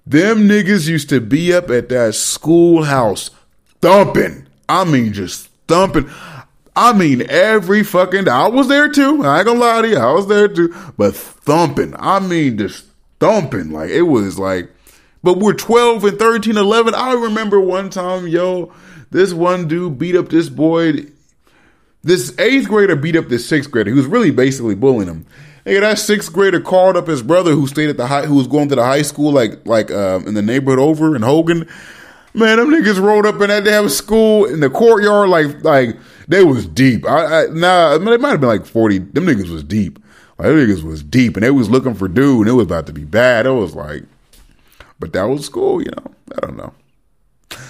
them 0.08 0.50
niggas 0.50 0.88
used 0.88 1.10
to 1.10 1.22
be 1.22 1.54
up 1.54 1.70
at 1.70 1.90
that 1.90 2.16
schoolhouse 2.16 3.30
thumping 3.80 4.48
I 4.70 4.86
mean, 4.86 5.12
just 5.14 5.50
thumping. 5.68 6.10
I 6.76 6.94
mean, 6.94 7.30
every 7.30 7.84
fucking 7.84 8.26
day. 8.26 8.32
I 8.32 8.48
was 8.48 8.68
there 8.68 8.90
too. 8.90 9.24
I 9.24 9.40
ain't 9.40 9.48
gonna 9.48 9.60
lie 9.60 9.82
to 9.82 9.90
you. 9.90 9.98
I 9.98 10.12
was 10.14 10.28
there 10.28 10.48
too. 10.48 10.74
But 10.98 11.16
thumping. 11.16 11.94
I 11.98 12.20
mean, 12.20 12.58
just 12.58 12.86
thumping. 13.20 13.72
Like, 13.72 13.90
it 13.90 14.04
was 14.04 14.40
like, 14.40 14.72
but 15.22 15.38
we're 15.38 15.54
12 15.54 16.04
and 16.06 16.20
13, 16.20 16.58
11. 16.58 16.96
I 16.96 17.14
remember 17.14 17.60
one 17.60 17.90
time, 17.90 18.28
yo, 18.28 18.74
this 19.12 19.34
one 19.34 19.68
dude 19.68 19.98
beat 20.00 20.16
up 20.16 20.30
this 20.30 20.50
boy. 20.50 21.06
This 22.02 22.38
eighth 22.40 22.70
grader 22.70 22.96
beat 22.96 23.18
up 23.18 23.28
this 23.28 23.48
sixth 23.48 23.70
grader. 23.70 23.90
He 23.90 23.96
was 23.96 24.06
really 24.06 24.32
basically 24.32 24.76
bullying 24.76 25.10
him. 25.10 25.26
Hey, 25.66 25.80
that 25.82 26.00
sixth 26.00 26.32
grader 26.32 26.62
called 26.62 26.96
up 26.96 27.08
his 27.08 27.22
brother 27.22 27.52
who 27.52 27.68
stayed 27.68 27.90
at 27.90 27.98
the 27.98 28.08
high, 28.08 28.26
who 28.26 28.36
was 28.36 28.48
going 28.48 28.70
to 28.70 28.76
the 28.76 28.86
high 28.86 29.02
school, 29.02 29.34
like, 29.34 29.66
like, 29.66 29.92
um, 29.92 30.26
in 30.26 30.34
the 30.34 30.42
neighborhood 30.42 30.80
over 30.80 31.16
in 31.16 31.22
Hogan 31.22 31.68
Man, 32.40 32.58
them 32.58 32.70
niggas 32.70 33.02
rolled 33.02 33.26
up 33.26 33.42
in 33.42 33.50
that 33.50 33.66
damn 33.66 33.90
school 33.90 34.46
in 34.46 34.62
the 34.62 34.70
courtyard 34.70 35.30
like 35.30 35.62
like 35.64 35.98
they 36.28 36.44
was 36.44 36.66
deep. 36.68 37.06
I, 37.06 37.44
I 37.44 37.46
nah, 37.48 37.96
it 37.96 38.02
might 38.02 38.30
have 38.30 38.40
been 38.40 38.50
like 38.50 38.66
forty. 38.66 39.00
Them 39.00 39.26
niggas 39.26 39.50
was 39.50 39.64
deep. 39.64 40.00
Like 40.38 40.48
them 40.48 40.58
niggas 40.58 40.84
was 40.84 41.04
deep, 41.04 41.36
and 41.36 41.44
they 41.44 41.52
was 41.52 41.70
looking 41.70 41.94
for 41.94 42.08
dude, 42.08 42.42
and 42.42 42.50
it 42.50 42.54
was 42.54 42.66
about 42.66 42.88
to 42.88 42.94
be 42.94 43.04
bad. 43.04 43.46
It 43.46 43.52
was 43.52 43.76
like, 43.76 44.04
but 45.00 45.12
that 45.14 45.24
was 45.24 45.46
school, 45.46 45.82
you 45.82 45.92
know. 45.92 46.14
I 46.38 46.46
don't 46.46 46.56
know. 46.56 46.74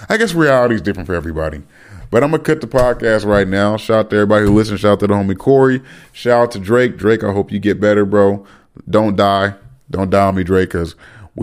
I 0.08 0.18
guess 0.18 0.34
reality 0.34 0.76
is 0.76 0.82
different 0.82 1.08
for 1.08 1.16
everybody. 1.16 1.64
But 2.12 2.24
I'm 2.24 2.32
gonna 2.32 2.44
cut 2.44 2.62
the 2.62 2.68
podcast 2.68 3.26
right 3.26 3.48
now. 3.48 3.78
Shout 3.78 3.98
out 3.98 4.10
to 4.12 4.16
everybody 4.18 4.46
who 4.46 4.56
listens. 4.56 4.82
Shout 4.82 4.94
out 4.94 5.00
to 5.02 5.08
the 5.08 5.14
homie 5.14 5.38
Corey. 5.38 5.82
Shout 6.12 6.42
out 6.42 6.52
to 6.52 6.60
Drake. 6.60 6.98
Drake, 6.98 7.24
I 7.24 7.32
hope 7.32 7.52
you 7.52 7.60
get 7.60 7.80
better, 7.80 8.06
bro. 8.06 8.46
Don't 8.90 9.16
die. 9.16 9.56
Don't 9.92 10.10
die 10.10 10.28
on 10.28 10.36
me, 10.36 10.44
Drake, 10.44 10.70
because 10.70 10.96